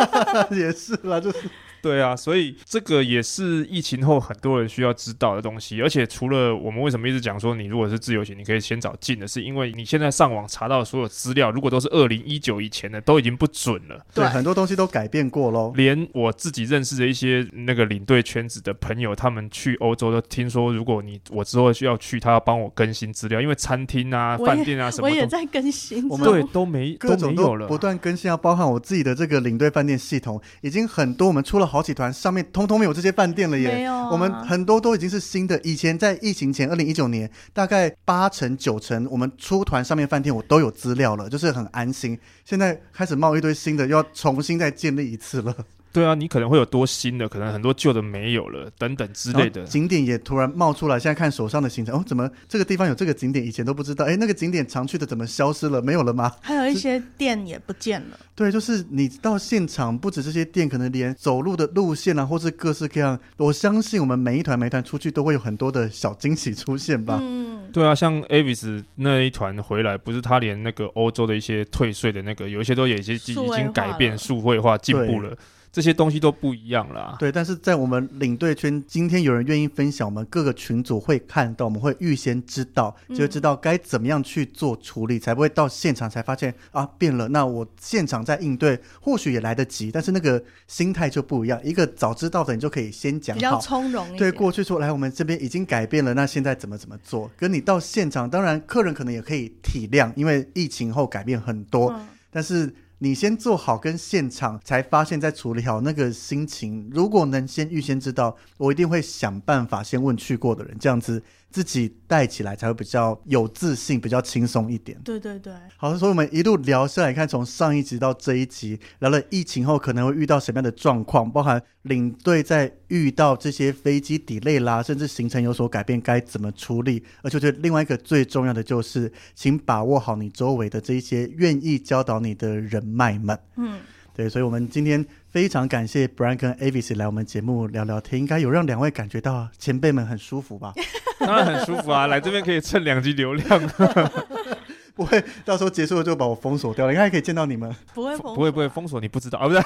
[0.50, 1.38] 也是啦，就是。
[1.86, 5.80] 对啊，所以这个也是疫情后很多人需要知道的东西。
[5.80, 14.04] 而且除了我们为什么一直讲说，你如果是自由行，你可以先找近的，是因为你现在上网查到的所有资料，如果都是二零一九以前的，都已经不准了。
[14.12, 15.72] 对，很多东西都改变过喽。
[15.76, 26.08] 连我自己认识的一些那个领队圈子的朋友，他们去欧洲都听说，如果你我之后需要去，他要帮我更新资料，因为餐厅啊、饭店啊什么，我也在更新。
[26.08, 32.46] 我们对都没各种都都没有了，不断更新啊，包含我自己的这个领队饭店系统，已经很多，我们出了好几团上面。
[32.52, 33.72] 通通没有这些饭店了耶！
[33.74, 35.60] 没有啊，我们很多都已经是新的。
[35.62, 42.18] 以前在疫情前，二零一九年，大概八成九成，我们出团上面饭店我都有资料了，就是很安心。
[42.44, 45.54] 现在开始冒一堆新的，又要重新再建立一次了。
[45.92, 49.64] 对啊，你可能会有多新的，可能很多旧的没有了，等等之类的。
[49.64, 54.04] 景点也突然冒出来，现在看手上的行程，哦，怎么这个地方有这个景点，以前都不知道。
[54.04, 55.80] 哎，那个景点常去的怎么消失了？
[55.80, 56.30] 没有了吗？
[56.42, 58.18] 还有一些店也不见了。
[58.36, 63.18] 对，就是你到现场，不止这些店，可能连走路的路线啊，或是各式各样。
[63.38, 67.18] 我相信我们每一团每一团出去都会有很多的小惊喜出现吧。
[67.22, 75.34] 嗯，对啊，像 Avis 那一团回来，不是他连那个欧洲的一些退税的那个，有一些都有一些已经改变数位化进步了。
[75.76, 77.16] 这些东西都不一样啦。
[77.18, 87.28] 对，但是在我们领队圈，今天有人愿意分享，我们各个群组会看到，我们会预先知道，就会知道该怎么样去做处理，嗯、才不会到现场才发现啊变了。
[87.28, 91.60] 那我现场在应对，或许也来得及，但是那个心态就不一样。
[91.62, 94.16] 一个早知道的，你就可以先讲好，比较从容。
[94.16, 97.30] 对，过去说来，我们这边已经改变了，那现在怎么怎么做？
[97.36, 102.74] 跟你到现场，当然客人可能也可以体谅，因为疫情后改变很多，嗯、但是。
[102.98, 106.88] 你先做好跟现场，才发现再处理好那个心情。
[106.92, 111.22] 如果能先预先知道，我一定会想办法先问去过的人，这样子。
[111.50, 115.00] 自己带起来才会比较有自信，比较轻松一点。
[115.02, 127.02] 对对对，好，所以我们一路聊下来，看从上一集到这一集，聊了疫情后可能会遇到什么样的状况，包含领队在遇到这些飞机 delay 啦，甚至行程有所改变该怎么处理。
[127.22, 133.38] 而且，我觉得另外一个最重要的就是，请把握好你周围的这一些愿意教导你的人脉们。
[133.56, 133.80] 嗯。
[134.16, 140.72] 对，所以我们今天非常感谢 Brian 跟 Avis 来我们节目聊聊天，应该有让两位感觉到前辈们很舒服吧？
[141.20, 143.60] 当然很舒服啊， 来这边可以蹭两集流量。
[144.96, 147.70] 不会，到时候结束了就把我封锁掉了，应该可以见到你们。
[147.92, 149.46] 不会封，不会，不会封锁，你不知道啊？
[149.46, 149.60] 不是。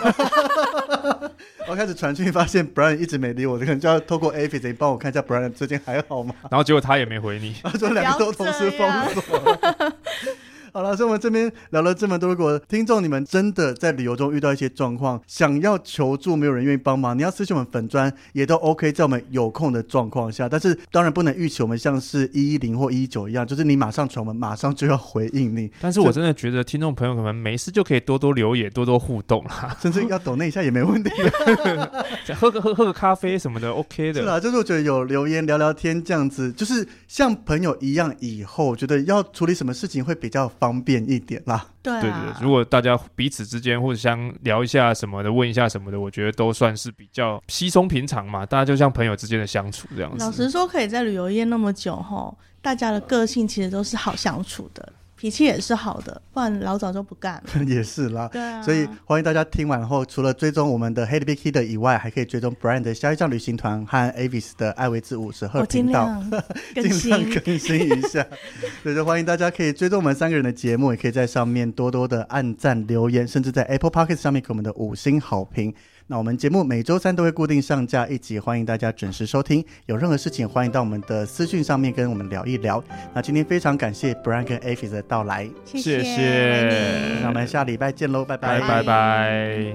[1.69, 6.35] 我开始传讯，发现 Brian 一直没理我，可能就要透过 Avis 你帮我看一下 Brian 最近还好吗？
[6.51, 9.61] 然后结果他也没回你，他说两个都同时封锁。
[10.73, 25.71] 好了，所以我们这边聊了这么多，如果听众你们真的在旅游中遇到一些状况，想要求助，没有人愿意帮忙，你要私信我们粉砖也都 OK，在我们有空的状况下，但是当然不能预期我们像是一一零或一一九一样，就是你马上传，我们马上就要回应你。
[25.81, 31.11] 但是我真的觉得听众朋友可能没事就可以多多留言，多多互动啦，甚至要抖那一下也没问题，
[32.39, 34.23] 喝个喝喝个咖啡什么的 OK 的。
[34.23, 41.67] 是啊，就是我觉得有留言聊聊天这样子，就是像朋友一样，以后觉得要处理什么事情会比较方便一点啦。
[41.83, 48.47] 对、啊、对对，如果大家彼此之间或者想聊一下什么的，问一下什么的，我觉得都算是比较稀松平常嘛。
[48.47, 50.25] 大家就像朋友之间的相处这样子。
[50.25, 54.93] 老实说，可以在旅游业那么久吼，大家的个性其实都是好相处的。
[55.21, 57.63] 脾气也是好的，不然老早就不干了。
[57.69, 58.63] 也是啦，对啊。
[58.63, 66.25] 所以欢迎大家听完后，除了追踪我们的 Hey Big Hit 以外，还可以追踪 Brian 的下一站旅行团和 Avis 的爱维之五十赫频道，
[66.73, 68.27] 尽量，更新一下。
[68.83, 75.75] 所以就欢迎大家可以追踪我们三个人的节目，也可以在上面多多的按赞留言，甚至在 Apple Podcast 上面给我们的五星好评。
[76.11, 79.65] 那我们节目每周三都会固定上架一集，欢迎大家准时收听。
[79.87, 82.83] 有任何事情，欢迎到我们的私讯上面跟我们聊一聊。
[83.15, 87.21] 那今天非常感谢 Brank 跟 a f i s 的到来，谢谢。
[87.23, 89.73] 那我们下礼拜见喽，拜拜拜拜。